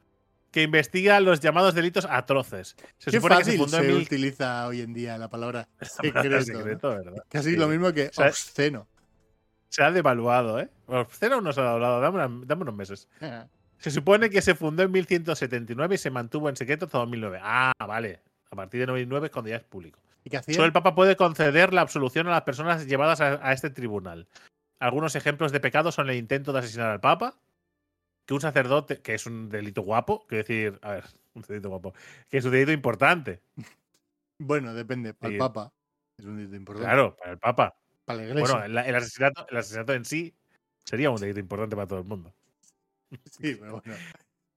[0.50, 2.76] que investiga los llamados delitos atroces.
[2.98, 5.68] Se Qué supone que se fácil fundó se, en utiliza hoy en día la palabra
[6.12, 6.52] Palabra secreto.
[6.52, 6.58] ¿no?
[6.58, 7.24] secreto, ¿verdad?
[7.28, 7.56] Casi Sí.
[7.56, 8.86] lo mismo que O sea, obsceno.
[9.68, 10.68] Se ha devaluado, ¿eh?
[10.86, 13.08] Obsceno no se ha devaluado, dame, una- dame unos meses.
[13.78, 17.40] Se supone que se fundó en 1179 y se mantuvo en secreto hasta 2009.
[17.42, 18.20] Ah, vale.
[18.50, 19.98] A partir de 2009 es cuando ya es público.
[20.24, 20.54] ¿Y qué hacía?
[20.54, 24.26] Solo el Papa puede conceder la absolución a las personas llevadas a, a este tribunal.
[24.80, 27.34] Algunos ejemplos de pecado son el intento de asesinar al Papa,
[28.26, 31.04] que un sacerdote, que es un delito guapo, quiero decir, a ver,
[31.34, 31.94] un delito guapo,
[32.28, 33.42] que es un delito importante.
[34.38, 35.14] Bueno, depende.
[35.14, 35.72] Para el Papa
[36.18, 36.86] es un delito importante.
[36.86, 37.74] Claro, para el Papa.
[38.04, 38.54] Para la iglesia.
[38.54, 40.34] Bueno, el, el asesinato, el asesinato en sí
[40.84, 42.34] sería un delito importante para todo el mundo.
[43.24, 43.96] sí, pero bueno.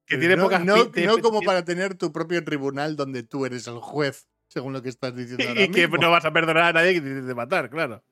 [0.06, 3.68] Que tiene no, pocas no, no como para tener tu propio tribunal donde tú eres
[3.68, 5.98] el juez, según lo que estás diciendo ahora Y que mismo.
[5.98, 8.04] no vas a perdonar a nadie que te intente matar, claro.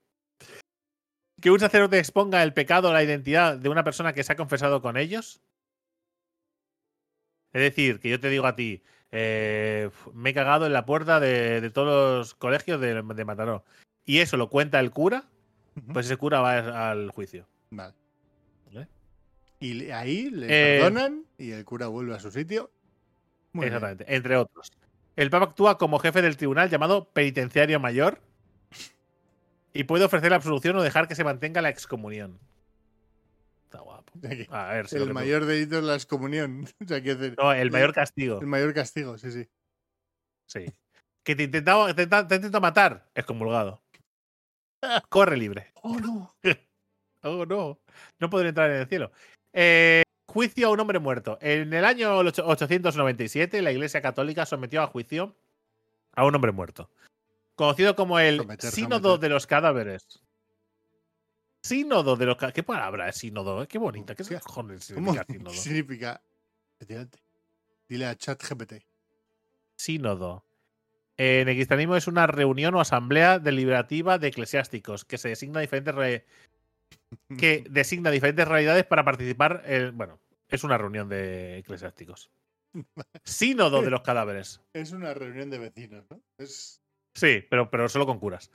[1.42, 4.36] Que un sacerdote exponga el pecado o la identidad de una persona que se ha
[4.36, 5.42] confesado con ellos.
[7.58, 11.20] Es decir, que yo te digo a ti, eh, me he cagado en la puerta
[11.20, 13.66] de, de todos los colegios de, de Mataró.
[14.06, 15.24] Y eso lo cuenta el cura,
[15.92, 17.48] pues ese cura va al juicio.
[17.72, 17.96] Vale.
[18.72, 18.88] ¿Vale?
[19.60, 22.70] Y ahí le Eh, perdonan y el cura vuelve a su sitio.
[23.54, 23.74] Muy bien.
[23.74, 24.72] Exactamente, entre otros.
[25.16, 28.22] El Papa actúa como jefe del tribunal llamado penitenciario mayor
[29.74, 32.38] y puede ofrecer la absolución o dejar que se mantenga la excomunión.
[34.14, 34.28] Está guapo.
[34.28, 36.66] O sea que A ver, si lo el mayor delito es la excomunión.
[36.84, 38.40] O sea, quiero decir, No, el mayor castigo.
[38.42, 39.48] el mayor castigo, sí, sí.
[40.48, 40.66] Sí.
[41.24, 43.82] Que te intentaba, te, intenta- te intenta matar, excomulgado.
[45.10, 45.72] Corre libre.
[45.84, 46.36] Oh, no.
[47.24, 47.80] Oh, no.
[48.20, 49.12] No podré entrar en el cielo.
[49.52, 51.38] Eh, juicio a un hombre muerto.
[51.42, 55.36] En el año ocho- 897, la Iglesia Católica sometió a juicio
[56.16, 56.90] a un hombre muerto.
[57.56, 59.20] Conocido como el Someter, Sínodo someter.
[59.20, 60.04] de los Cadáveres.
[61.68, 62.56] Sínodo de los Cadáveres.
[62.56, 63.64] ¿Qué palabra es sínodo?
[63.64, 63.68] eh?
[63.68, 64.16] Qué bonita.
[64.16, 65.54] ¿Qué cojones ¿Cómo significa sínodo?
[65.54, 66.22] significa?
[67.90, 68.74] Dile a ChatGPT.
[69.78, 70.44] Sínodo.
[71.18, 75.96] En el cristianismo es una reunión o asamblea deliberativa de eclesiásticos que se designa diferentes
[75.96, 76.26] re-
[77.38, 79.64] que designa diferentes realidades para participar.
[79.66, 82.30] en- bueno, es una reunión de eclesiásticos.
[83.24, 84.62] Sínodo de los cadáveres.
[84.74, 86.22] Es una reunión de vecinos, ¿no?
[86.38, 86.80] Es...
[87.16, 88.52] Sí, pero, pero solo con curas.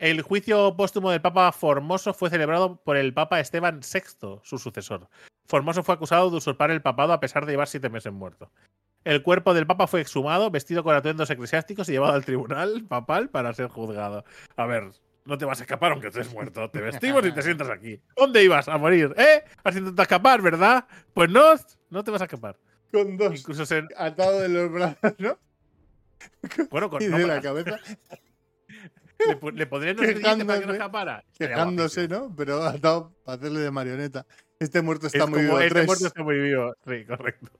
[0.00, 5.10] El juicio póstumo del Papa Formoso fue celebrado por el Papa Esteban VI, su sucesor.
[5.46, 8.50] Formoso fue acusado de usurpar el papado a pesar de llevar siete meses muerto.
[9.04, 13.28] El cuerpo del Papa fue exhumado, vestido con atuendos eclesiásticos y llevado al tribunal papal
[13.28, 14.24] para ser juzgado.
[14.56, 14.84] A ver,
[15.26, 16.70] no te vas a escapar aunque estés muerto.
[16.70, 18.00] Te vestimos y te sientas aquí.
[18.16, 19.14] ¿Dónde ibas a morir?
[19.18, 19.44] ¿Eh?
[19.62, 20.86] Has intentado escapar, ¿verdad?
[21.12, 21.42] Pues no,
[21.90, 22.56] no te vas a escapar.
[22.90, 23.84] Con dos Incluso se...
[23.98, 25.38] atado de los brazos, ¿no?
[26.70, 27.78] Bueno, con, Y de la cabeza,
[29.26, 31.24] le, le unos grilletes para que no escapara.
[31.38, 32.08] Quejándose.
[32.08, 32.34] ¿no?
[32.36, 34.26] Pero atado para hacerle de marioneta.
[34.58, 35.60] Este muerto está Es muy vivo.
[35.60, 36.74] este muerto está muy vivo.
[36.86, 37.50] Sí, correcto.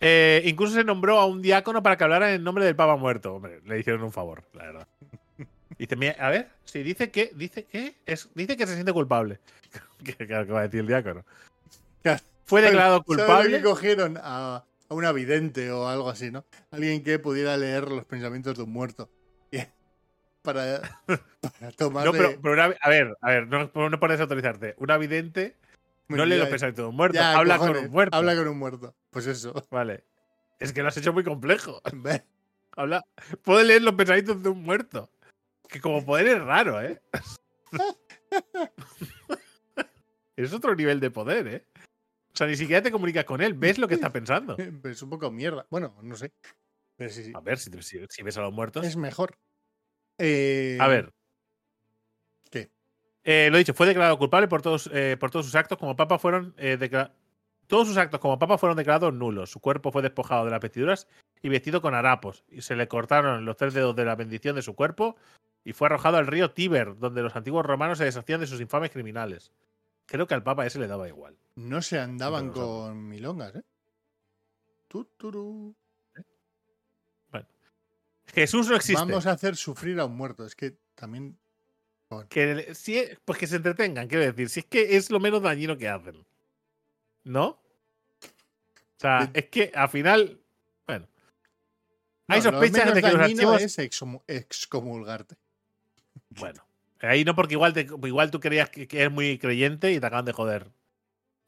[0.00, 3.34] Eh, incluso se nombró a un diácono para que hablara en nombre del Papa muerto.
[3.34, 4.88] Hombre, le hicieron un favor, la verdad.
[5.78, 9.40] Dice, mira, a ver, sí, dice que, dice que, es, dice que se siente culpable.
[10.04, 11.24] ¿Qué, qué va a decir el diácono?
[12.44, 13.56] Fue declarado ¿Sabes lo culpable.
[13.56, 16.44] que cogieron a, a una vidente o algo así, ¿no?
[16.70, 19.08] Alguien que pudiera leer los pensamientos de un muerto.
[20.42, 22.10] Para, para tomarle...
[22.10, 24.74] No, pero, pero una- a ver, a ver, no, no puedes autorizarte.
[24.78, 25.56] Una vidente
[26.08, 28.16] no lee los pensamientos de un muerto, Ya, habla cojones, con un muerto.
[28.16, 28.94] Habla con un muerto.
[29.10, 29.54] Pues eso.
[29.70, 30.04] Vale.
[30.58, 31.80] Es que lo has hecho muy complejo.
[32.76, 33.04] Habla,
[33.42, 35.10] puede leer los pensamientos de un muerto.
[35.68, 37.00] Que como poder es raro, ¿eh?
[40.36, 41.66] es otro nivel de poder, ¿eh?
[42.32, 44.56] O sea, ni siquiera te comunicas con él, ves lo que está pensando.
[44.84, 45.66] es un poco mierda.
[45.70, 46.32] Bueno, no sé.
[46.96, 47.32] Pero sí, sí.
[47.34, 47.70] A ver, si-
[48.08, 48.86] si ves a los muertos.
[48.86, 49.36] Es mejor.
[50.24, 51.12] Eh, A ver.
[52.50, 52.70] ¿Qué?
[53.24, 56.18] Eh, lo dicho, fue declarado culpable por todos, eh, por todos sus actos como papa
[56.18, 57.12] fueron eh, decla-
[57.66, 59.50] Todos sus actos como papa fueron declarados nulos.
[59.50, 61.08] Su cuerpo fue despojado de las vestiduras
[61.42, 62.44] y vestido con harapos.
[62.48, 65.16] Y se le cortaron los tres dedos de la bendición de su cuerpo
[65.64, 68.90] y fue arrojado al río Tíber, donde los antiguos romanos se deshacían de sus infames
[68.90, 69.52] criminales.
[70.06, 71.36] Creo que al Papa ese le daba igual.
[71.56, 73.62] No se andaban con milongas, ¿eh?
[74.88, 75.74] Tuturu.
[78.32, 79.00] Jesús no existe.
[79.00, 80.44] Vamos a hacer sufrir a un muerto.
[80.46, 81.38] Es que también.
[82.28, 84.48] Que, si es- pues que se entretengan, quiero decir.
[84.50, 86.24] Si es que es lo menos dañino que hacen.
[87.24, 87.46] ¿No?
[87.46, 87.60] O
[88.98, 90.38] sea, De- es que al final.
[90.86, 91.06] Bueno.
[92.28, 93.62] Hay lo sospechas menos de que los archivos.
[93.62, 93.78] es
[94.28, 95.36] excomulgarte.
[96.30, 96.64] Bueno.
[97.00, 100.06] Ahí no, porque igual, te, igual tú creías que, que eres muy creyente y te
[100.06, 100.70] acaban de joder.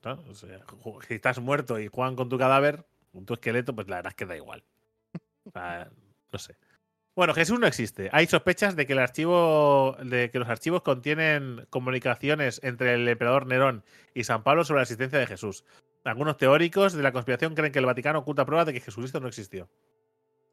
[0.03, 0.23] ¿no?
[0.29, 0.61] O sea,
[1.09, 4.17] si estás muerto y juegan con tu cadáver, con tu esqueleto, pues la verdad es
[4.17, 4.65] que da igual.
[5.45, 5.91] O sea,
[6.33, 6.57] no sé.
[7.17, 8.09] Bueno, Jesús no existe.
[8.13, 13.47] Hay sospechas de que el archivo, de que los archivos contienen comunicaciones entre el emperador
[13.47, 13.85] Nerón
[14.15, 15.65] y San Pablo sobre la existencia de Jesús.
[16.05, 19.29] Algunos teóricos de la conspiración creen que el Vaticano oculta pruebas de que Jesucristo no
[19.29, 19.69] existió.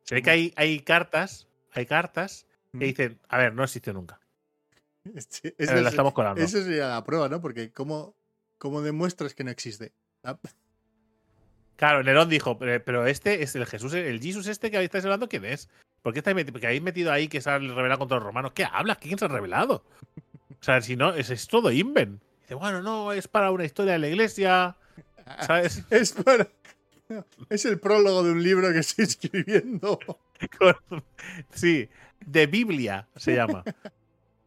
[0.03, 2.79] Se ve que hay, hay cartas, hay cartas que Mm.
[2.81, 4.19] dicen, a ver, no existió nunca.
[5.03, 5.17] Pero
[5.57, 6.41] ese- la estamos colando.
[6.41, 7.41] Esa sería la prueba, ¿no?
[7.41, 8.15] Porque ¿cómo,
[8.59, 9.93] cómo demuestras que no existe?
[11.81, 15.45] Claro, Nerón dijo, pero, este es el Jesús, el Jesús este que estáis hablando, ¿quién
[15.45, 15.67] es?
[16.03, 16.53] ¿Por qué estáis metido?
[16.53, 18.51] Porque habéis metido ahí que se ha revelado contra los romanos.
[18.53, 18.99] ¿Qué hablas?
[18.99, 19.83] ¿Quién se ha revelado?
[20.51, 22.21] O sea, si no, es, es todo invent.
[22.41, 24.75] Dice, bueno, no, es para una historia de la iglesia.
[25.39, 25.83] ¿Sabes?
[25.89, 26.47] Es para.
[27.49, 29.97] Es el prólogo de un libro que estoy escribiendo.
[31.49, 31.89] Sí,
[32.23, 33.63] de Biblia se llama.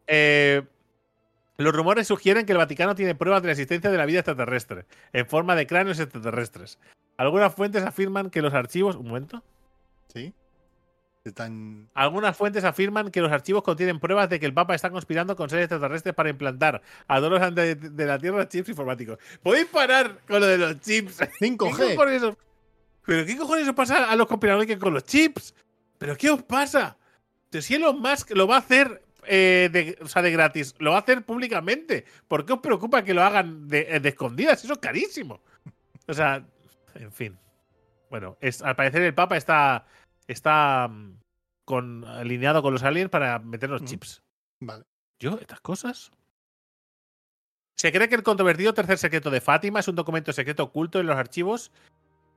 [0.07, 0.63] Eh,
[1.57, 4.87] los rumores sugieren que el Vaticano tiene pruebas de la existencia de la vida extraterrestre,
[5.13, 6.79] en forma de cráneos extraterrestres.
[7.17, 8.97] Algunas fuentes afirman que los archivos.
[8.97, 9.43] Un momento.
[10.13, 10.33] Sí.
[11.25, 11.89] Están.
[11.95, 15.49] Algunas fuentes afirman que los archivos contienen pruebas de que el Papa está conspirando con
[15.49, 19.19] seres extraterrestres para implantar a todos los de, de la Tierra chips informáticos.
[19.43, 21.17] ¿Podéis parar con lo de los chips?
[21.41, 21.95] ¿Qué 5G.
[21.95, 22.37] cojones os-
[23.07, 25.55] ¿Pero qué cojones os pasa a los conspiradores que con los chips?
[25.99, 26.97] ¿Pero qué os pasa?
[27.51, 30.97] Si Elon Musk lo va a hacer eh, de, o sea, de gratis, lo va
[30.97, 32.05] a hacer públicamente.
[32.29, 34.63] ¿Por qué os preocupa que lo hagan de, de escondidas?
[34.65, 35.41] Eso es carísimo.
[36.07, 36.45] O sea,
[36.95, 37.39] en fin.
[38.11, 39.87] Bueno, es, al parecer el Papa está,
[40.29, 41.19] está mm,
[41.65, 43.87] con, alineado con los aliens para meter los Mm.
[43.87, 44.23] chips.
[44.61, 44.85] Vale.
[45.19, 45.39] ¿Yo?
[45.41, 46.11] ¿Estas cosas?
[47.77, 51.07] Se cree que el controvertido tercer secreto de Fátima es un documento secreto oculto en
[51.07, 51.71] los archivos.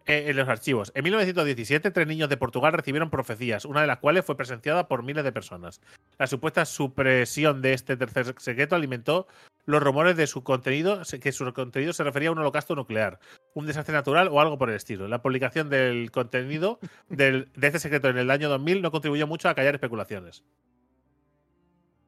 [0.10, 0.94] eh, en los archivos.
[0.96, 5.04] En 1917, tres niños de Portugal recibieron profecías, una de las cuales fue presenciada por
[5.04, 5.82] miles de personas.
[6.18, 9.28] La supuesta supresión de este tercer secreto alimentó
[9.68, 13.20] los rumores de su contenido, que su contenido se refería a un holocausto nuclear,
[13.54, 15.08] un desastre natural o algo por el estilo.
[15.08, 19.50] La publicación del contenido del- de este secreto en el año 2000 no contribuyó mucho
[19.50, 20.44] a callar especulaciones.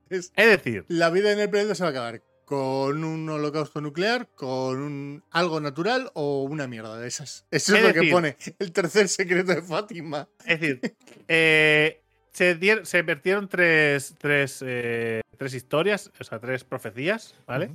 [0.09, 3.79] Es- Es decir, La vida en el planeta se va a acabar con un holocausto
[3.79, 7.45] nuclear, con un algo natural o una mierda de esas.
[7.51, 10.27] Eso es Es lo que pone el tercer secreto de Fátima.
[10.45, 10.95] Es decir,
[11.27, 12.01] eh,
[12.31, 17.71] se, dier- se vertieron tres, tres, eh, tres historias, o sea, tres profecías, ¿vale?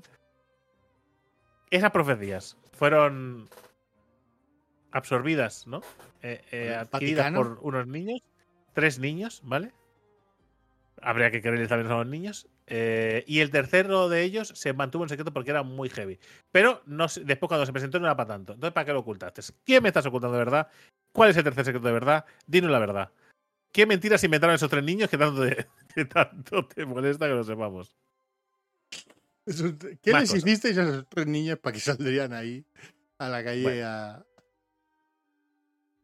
[1.71, 3.49] Esas profecías fueron
[4.93, 5.81] absorbidas, ¿no?
[6.23, 7.57] Eh, eh, ¿El adquiridas Vaticano?
[7.57, 8.21] por unos niños,
[8.73, 9.73] tres niños, ¿vale?
[11.03, 12.47] Habría que creerles también a los niños.
[12.67, 16.19] Eh, y el tercero de ellos se mantuvo en secreto porque era muy heavy.
[16.51, 18.55] Pero no después cuando se presentó no era para tanto.
[18.55, 19.43] Entonces, ¿para qué lo ocultaste?
[19.65, 20.69] ¿Quién me estás ocultando de verdad?
[21.13, 22.25] ¿Cuál es el tercer secreto de verdad?
[22.47, 23.11] Dinos la verdad.
[23.75, 27.43] ¿Qué mentiras inventaron esos tres niños que tanto te, que tanto te molesta que lo
[27.43, 27.93] sepamos?
[29.45, 30.37] ¿Qué Más les cosas.
[30.37, 32.65] hicisteis a esos tres niños para que saldrían ahí
[33.19, 33.87] a la calle Bueno.
[33.87, 34.25] a.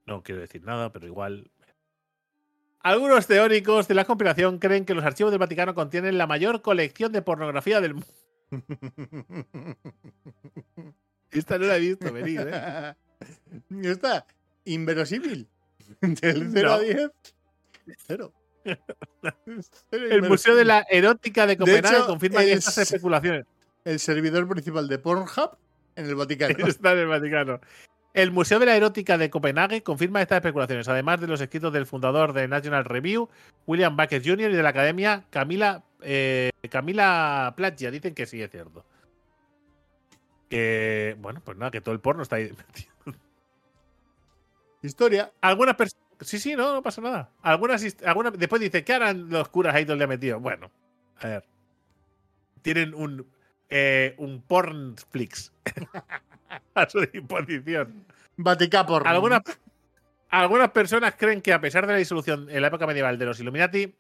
[0.07, 1.49] No quiero decir nada, pero igual.
[2.81, 7.13] Algunos teóricos de la conspiración creen que los archivos del Vaticano contienen la mayor colección
[7.13, 8.09] de pornografía del mundo.
[11.31, 12.95] Esta no la he visto venir, ¿eh?
[13.83, 14.27] Está
[14.65, 15.47] inverosímil.
[16.01, 16.75] Del 0 No.
[16.75, 17.11] a 10.
[17.99, 18.33] Cero.
[19.91, 23.47] El Museo de la Erótica de Copenhague hecho, confirma estas especulaciones.
[23.85, 25.57] El servidor principal de Pornhub
[25.97, 26.55] en el Vaticano.
[26.67, 27.61] Está en el Vaticano.
[28.13, 31.87] El Museo de la Erótica de Copenhague confirma estas especulaciones, además de los escritos del
[31.87, 33.29] fundador de National Review,
[33.67, 37.91] William Bucket Jr., y de la academia Camila, eh, Camila Plaggia.
[37.91, 38.85] Dicen que sí es cierto.
[40.49, 42.91] Que, bueno, pues nada, que todo el porno está ahí metido.
[44.83, 45.33] Historia.
[45.41, 46.10] Algunas personas.
[46.21, 47.31] Sí, sí, no, no pasa nada.
[47.43, 50.41] Algunas, Después dice, ¿qué harán los curas ahí todo el día metidos?
[50.41, 50.71] Bueno,
[51.17, 51.45] a ver.
[52.63, 53.27] Tienen un.
[53.73, 55.53] Eh, un Pornflix
[56.75, 58.05] a su disposición.
[58.37, 59.07] Vaticapor.
[59.07, 59.43] Algunas,
[60.29, 63.39] algunas personas creen que a pesar de la disolución en la época medieval de los
[63.39, 63.95] Illuminati,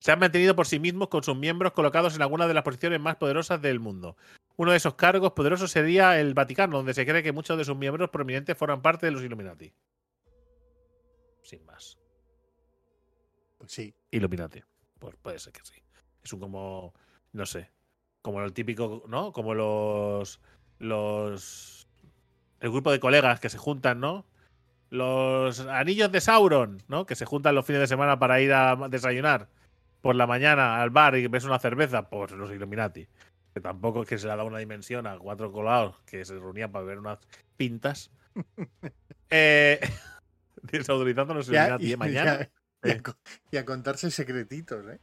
[0.00, 3.00] se han mantenido por sí mismos con sus miembros colocados en alguna de las posiciones
[3.00, 4.16] más poderosas del mundo.
[4.56, 7.76] Uno de esos cargos poderosos sería el Vaticano, donde se cree que muchos de sus
[7.76, 9.72] miembros prominentes forman parte de los Illuminati.
[11.48, 11.96] Sin más.
[13.56, 13.94] Pues sí.
[14.10, 14.60] Illuminati.
[14.98, 15.82] Pues puede ser que sí.
[16.22, 16.92] Es un como,
[17.32, 17.70] no sé,
[18.20, 19.32] como el típico, ¿no?
[19.32, 20.42] Como los,
[20.78, 21.88] los,
[22.60, 24.26] el grupo de colegas que se juntan, ¿no?
[24.90, 27.06] Los anillos de Sauron, ¿no?
[27.06, 29.48] Que se juntan los fines de semana para ir a desayunar
[30.02, 33.08] por la mañana al bar y ves una cerveza, pues los Illuminati.
[33.54, 36.34] Que tampoco es que se le ha dado una dimensión a cuatro colados que se
[36.34, 37.20] reunían para ver unas
[37.56, 38.10] pintas.
[39.30, 39.80] eh,
[41.34, 41.96] los Ya- Illuminati, ¿eh?
[41.96, 42.48] mañana.
[42.84, 43.16] y a- y co-
[43.50, 44.98] y a contarse secretitos, ¿eh?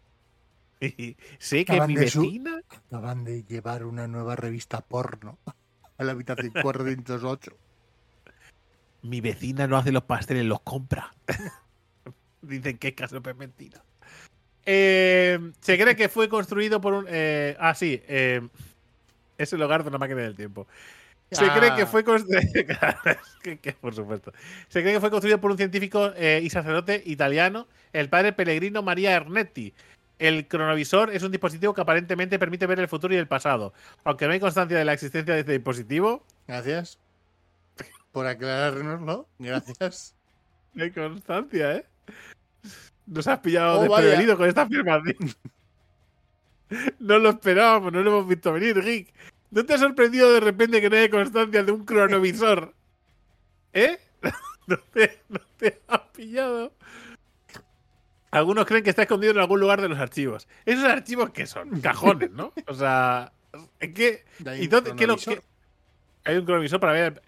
[0.98, 2.62] Y sé que mi su- vecina.
[2.88, 5.40] Acaban de llevar una nueva revista porno
[5.98, 7.58] a la habitación 408.
[9.02, 11.14] Mi vecina no hace los pasteles, los compra.
[12.42, 13.84] Dicen que es caso es mentira.
[14.66, 17.06] Eh, se cree que fue construido por un.
[17.08, 18.02] eh, ah, sí.
[18.08, 18.42] eh,
[19.38, 20.68] es el hogar de una máquina del tiempo.
[21.32, 21.88] Se cree que Ah.
[21.88, 22.42] fue construido.
[23.82, 24.32] por supuesto.
[24.70, 28.82] Se cree que fue construido por un científico eh, y sacerdote italiano, el padre Pellegrino
[28.84, 29.74] María Ernetti.
[30.18, 33.74] El cronovisor es un dispositivo que aparentemente permite ver el futuro y el pasado.
[34.06, 37.00] Aunque no hay constancia de la existencia de este dispositivo, Gracias
[38.12, 39.28] por aclarárnoslo.
[39.40, 40.16] Gracias.
[40.74, 41.86] No hay constancia, ¿eh?
[43.08, 45.16] Nos has pillado Oh, desprevenido con esta afirmación.
[47.00, 49.14] No lo esperábamos, no lo hemos visto venir, Rick.
[49.56, 52.74] ¿No te ha sorprendido de repente que no haya constancia de un cronovisor?
[53.74, 53.98] ¿Eh?
[54.68, 56.74] ¿No te, no te has pillado?
[58.32, 60.48] Algunos creen que está escondido en algún lugar de los archivos.
[60.66, 61.80] ¿Esos archivos qué son?
[61.80, 62.52] Cajones, ¿no?
[62.68, 63.32] O sea,
[63.80, 64.26] ¿en qué?
[64.60, 65.36] ¿Y dónde- qué lo- cronovisor.
[65.36, 65.44] qué-
[66.26, 67.22] Hay un cronovisor para ver.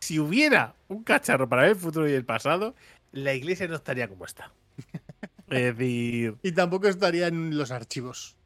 [0.00, 2.74] Si hubiera un cacharro para ver el futuro y el pasado,
[3.12, 4.50] la iglesia no estaría como está.
[5.48, 8.36] Es decir, Y tampoco estaría en los archivos.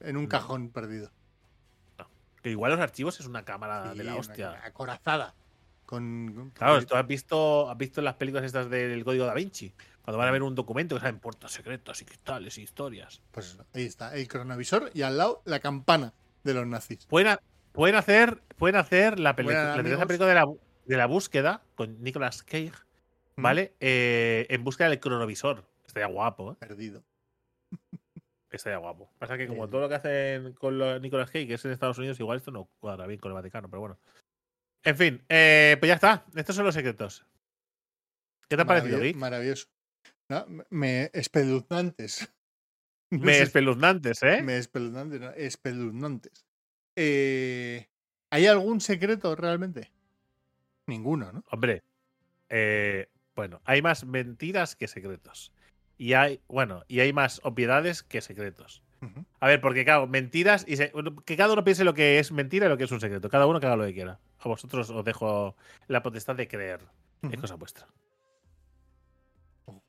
[0.00, 1.10] En un cajón perdido.
[2.46, 4.60] Que igual los archivos es una cámara Sí, de la hostia.
[4.64, 5.34] acorazada.
[5.84, 9.72] Con, con- Claro, tú has visto, has visto las películas estas del código da Vinci.
[10.02, 13.20] Cuando van a ver un documento que saben puertas secretas y cristales y historias.
[13.32, 16.12] Pues ahí está, el cronovisor y al lado la campana
[16.44, 17.04] de los nazis.
[17.06, 17.40] Pueden, ha-
[17.72, 19.74] pueden hacer, pueden hacer la, Bueno, la
[20.06, 20.44] película de la,
[20.84, 22.70] de la búsqueda con Nicolas Cage,
[23.34, 23.42] Mm.
[23.42, 23.74] ¿vale?
[23.80, 25.64] Eh, en búsqueda del cronovisor.
[25.84, 26.56] Estaría guapo, ¿eh?
[26.60, 27.02] Perdido.
[28.50, 29.10] Estaría guapo.
[29.18, 31.98] Pasa que como todo lo que hacen con los Nicolas Cage, que es en Estados
[31.98, 33.98] Unidos, igual esto no cuadra bien con el Vaticano, pero bueno.
[34.84, 36.24] En fin, eh, pues ya está.
[36.34, 37.26] Estos son los secretos.
[38.48, 39.16] ¿Qué te ha parecido, Rick?
[39.16, 39.66] Maravilloso.
[40.28, 42.32] No, me- me espeluznantes.
[43.10, 44.42] No Me sé- espeluznantes, ¿eh?
[44.42, 46.46] me espeluznantes, no, espeluznantes.
[46.96, 47.88] Eh,
[48.30, 49.90] ¿Hay algún secreto realmente?
[50.86, 51.44] Ninguno, ¿no?
[51.50, 51.82] Hombre,
[52.48, 55.52] eh, bueno, hay más mentiras que secretos.
[55.98, 58.82] Y hay, bueno, y hay más obviedades que secretos.
[59.40, 60.92] A ver, porque claro, mentiras y se-
[61.24, 63.28] que cada uno piense lo que es mentira y lo que es un secreto.
[63.28, 64.18] Cada uno que haga lo que quiera.
[64.40, 65.54] A vosotros os dejo
[65.86, 66.80] la potestad de creer.
[67.22, 67.40] Es Ujú.
[67.42, 67.86] cosa vuestra.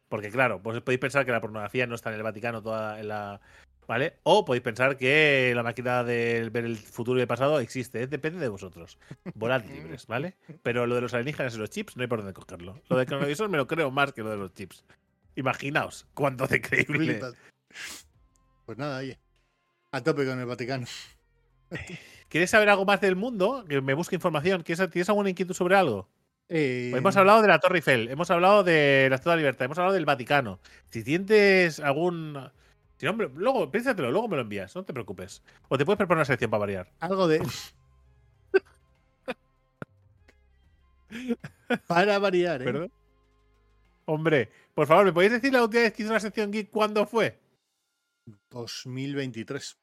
[0.09, 3.07] Porque claro, pues podéis pensar que la pornografía no está en el Vaticano toda en
[3.09, 3.41] la.
[3.87, 4.17] ¿Vale?
[4.23, 8.03] O podéis pensar que la máquina de ver el futuro y el pasado existe.
[8.03, 8.07] ¿eh?
[8.07, 8.99] Depende de vosotros.
[9.33, 10.35] Volad libres, ¿vale?
[10.61, 12.81] Pero lo de los alienígenas y los chips no hay por dónde cogerlo.
[12.89, 14.83] Lo del cronovisor me lo creo más que lo de los chips.
[15.37, 17.21] Imaginaos cuánto de creíble.
[18.65, 19.17] Pues nada, oye.
[19.91, 20.85] A tope con el Vaticano.
[22.29, 23.63] ¿Quieres saber algo más del mundo?
[23.69, 24.63] Que me busque información.
[24.63, 26.09] ¿Quieres- ¿Tienes alguna inquietud sobre algo?
[26.49, 29.41] Eh, Pues hemos hablado de la Torre Eiffel, hemos hablado de la Estatua de la
[29.41, 30.59] Libertad, hemos hablado del Vaticano.
[30.89, 32.37] Si tienes algún.
[32.97, 35.43] Si no, hombre, luego, piénsatelo, luego me lo envías, no te preocupes.
[35.67, 36.91] O te puedes preparar una sección para variar.
[36.99, 37.45] Algo de.
[41.87, 42.65] Para variar, ¿eh?
[42.65, 42.91] ¿Perdón?
[44.05, 47.07] Hombre, por favor, ¿me podéis decir la última vez que hice una sección geek cuándo
[47.07, 47.39] fue?
[48.51, 49.75] 2023.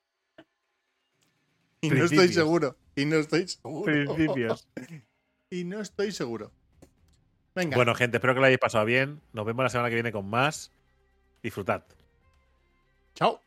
[1.80, 2.76] Y no estoy seguro.
[2.95, 3.84] Y no estoy seguro.
[3.84, 4.68] Principios.
[5.51, 6.53] Y no estoy seguro.
[7.57, 7.76] Venga.
[7.76, 9.20] Bueno, gente, espero que lo hayáis pasado bien.
[9.32, 10.70] Nos vemos la semana que viene con más.
[11.42, 11.84] Disfrutad.
[13.14, 13.43] Chao.